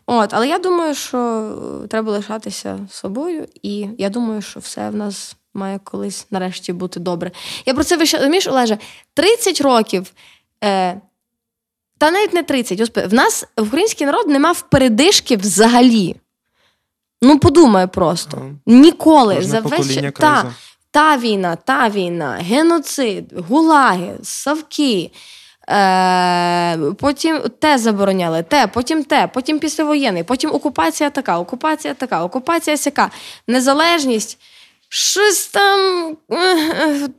От, 0.05 0.33
Але 0.33 0.47
я 0.47 0.59
думаю, 0.59 0.95
що 0.95 1.51
треба 1.89 2.11
лишатися 2.11 2.87
собою, 2.91 3.47
і 3.61 3.87
я 3.97 4.09
думаю, 4.09 4.41
що 4.41 4.59
все 4.59 4.89
в 4.89 4.95
нас 4.95 5.35
має 5.53 5.79
колись 5.79 6.27
нарешті 6.31 6.73
бути 6.73 6.99
добре. 6.99 7.31
Я 7.65 7.73
про 7.73 7.83
це 7.83 7.97
розумієш, 7.97 8.47
Олеже, 8.47 8.77
30 9.13 9.61
років. 9.61 10.13
Е, 10.63 11.01
та 11.99 12.11
навіть 12.11 12.33
не 12.33 12.43
30. 12.43 12.79
Господи, 12.79 13.07
в 13.07 13.13
нас 13.13 13.45
український 13.57 14.07
народ 14.07 14.27
не 14.27 14.39
мав 14.39 14.61
передишки 14.61 15.37
взагалі. 15.37 16.15
Ну, 17.21 17.39
подумай 17.39 17.87
просто. 17.87 18.37
Ага. 18.37 18.49
Ніколи 18.65 19.41
за 19.41 19.59
весь 19.59 19.97
та, 20.19 20.53
та 20.91 21.17
війна, 21.17 21.55
та 21.55 21.89
війна, 21.89 22.31
геноцид, 22.31 23.25
гулаги, 23.47 24.11
савки. 24.23 25.11
Е, 25.69 26.77
Потім 26.77 27.41
те 27.59 27.77
забороняли, 27.77 28.43
те, 28.43 28.67
потім 28.67 29.03
те, 29.03 29.27
потім 29.33 29.59
післявоєнний, 29.59 30.23
потім 30.23 30.51
окупація 30.53 31.09
така, 31.09 31.39
окупація 31.39 31.93
така, 31.93 32.23
окупація 32.23 32.77
сяка, 32.77 33.11
незалежність, 33.47 34.39
щось 34.89 35.47
там 35.47 36.17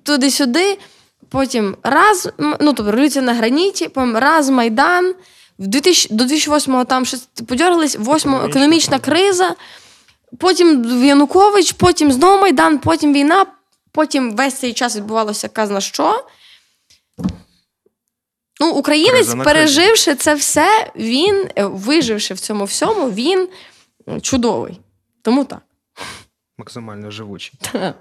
туди-сюди. 0.02 0.78
Потім 1.28 1.76
раз, 1.82 2.28
ну 2.38 2.72
тобто 2.72 2.90
революція 2.90 3.24
на 3.24 3.34
граніті, 3.34 3.88
потім 3.88 4.16
раз 4.16 4.50
Майдан. 4.50 5.14
В 5.58 5.66
2000, 5.66 6.14
до 6.14 6.24
2008-го 6.24 6.84
там 6.84 7.04
щось 7.06 7.28
подергались, 7.48 7.96
восьмо 7.96 8.42
економічна 8.44 8.98
криза. 8.98 9.54
Потім 10.38 10.84
Янукович, 11.04 11.72
потім 11.72 12.12
знову 12.12 12.40
Майдан, 12.40 12.78
потім 12.78 13.14
війна, 13.14 13.46
потім 13.92 14.36
весь 14.36 14.54
цей 14.54 14.72
час 14.72 14.96
відбувалося 14.96 15.48
казна 15.48 15.80
що. 15.80 16.24
Ну, 18.60 18.70
Українець, 18.70 19.34
переживши 19.44 20.14
це 20.14 20.34
все, 20.34 20.90
він, 20.96 21.48
е, 21.56 21.64
виживши 21.64 22.34
в 22.34 22.40
цьому 22.40 22.64
всьому, 22.64 23.10
він 23.10 23.48
чудовий. 24.22 24.80
Тому 25.22 25.44
так. 25.44 25.60
Максимально 26.58 27.10
живучий. 27.10 27.52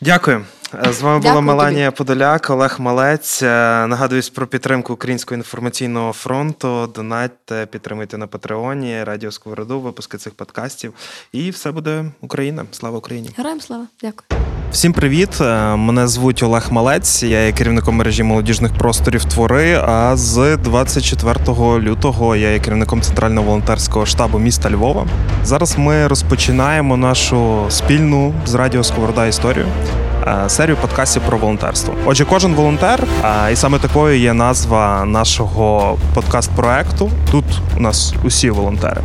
Дякую. 0.00 0.46
З 0.82 1.02
вами 1.02 1.20
була 1.20 1.40
Меланія 1.40 1.90
тобі. 1.90 1.96
Подоляк, 1.96 2.50
Олег 2.50 2.76
Малець. 2.78 3.42
Е, 3.42 3.46
нагадуюсь 3.86 4.28
про 4.28 4.46
підтримку 4.46 4.92
Українського 4.92 5.36
інформаційного 5.36 6.12
фронту. 6.12 6.86
Донатьте, 6.94 7.66
підтримуйте 7.66 8.18
на 8.18 8.26
Патреоні, 8.26 9.04
Радіо 9.04 9.30
Сковороду, 9.30 9.80
випуски 9.80 10.18
цих 10.18 10.34
подкастів. 10.34 10.92
І 11.32 11.50
все 11.50 11.72
буде 11.72 12.04
Україна. 12.20 12.64
Слава 12.70 12.98
Україні! 12.98 13.30
Героям 13.36 13.60
слава! 13.60 13.86
Дякую. 14.02 14.42
Всім 14.72 14.92
привіт! 14.92 15.40
Е, 15.40 15.76
мене 15.76 16.08
звуть 16.08 16.42
Олег 16.42 16.72
Малець. 16.72 17.22
Я 17.22 17.46
є 17.46 17.52
керівником 17.52 17.94
мережі 17.96 18.22
молодіжних 18.22 18.78
просторів 18.78 19.24
твори. 19.24 19.80
А 19.86 20.16
з 20.16 20.56
24 20.56 21.38
лютого 21.58 22.36
я 22.36 22.50
є 22.50 22.58
керівником 22.58 23.02
центрального 23.02 23.46
волонтерського 23.46 24.06
штабу 24.06 24.38
міста 24.38 24.70
Львова. 24.70 25.06
Зараз 25.44 25.78
ми 25.78 26.06
розпочинаємо 26.06 26.96
нашу 26.96 27.66
спільну 27.68 28.34
з 28.46 28.54
Радіо 28.54 28.84
Сковорода 28.84 29.26
історію. 29.26 29.66
Е, 30.26 30.48
серію 30.48 30.76
подкастів 30.76 31.22
про 31.22 31.38
волонтерство. 31.38 31.94
Отже, 32.06 32.24
кожен 32.24 32.54
волонтер, 32.54 33.04
е, 33.24 33.52
і 33.52 33.56
саме 33.56 33.78
такою 33.78 34.18
є 34.18 34.34
назва 34.34 35.04
нашого 35.04 35.98
подкаст-проекту. 36.14 37.10
Тут 37.30 37.44
у 37.76 37.80
нас 37.80 38.14
усі 38.24 38.50
волонтери. 38.50 39.00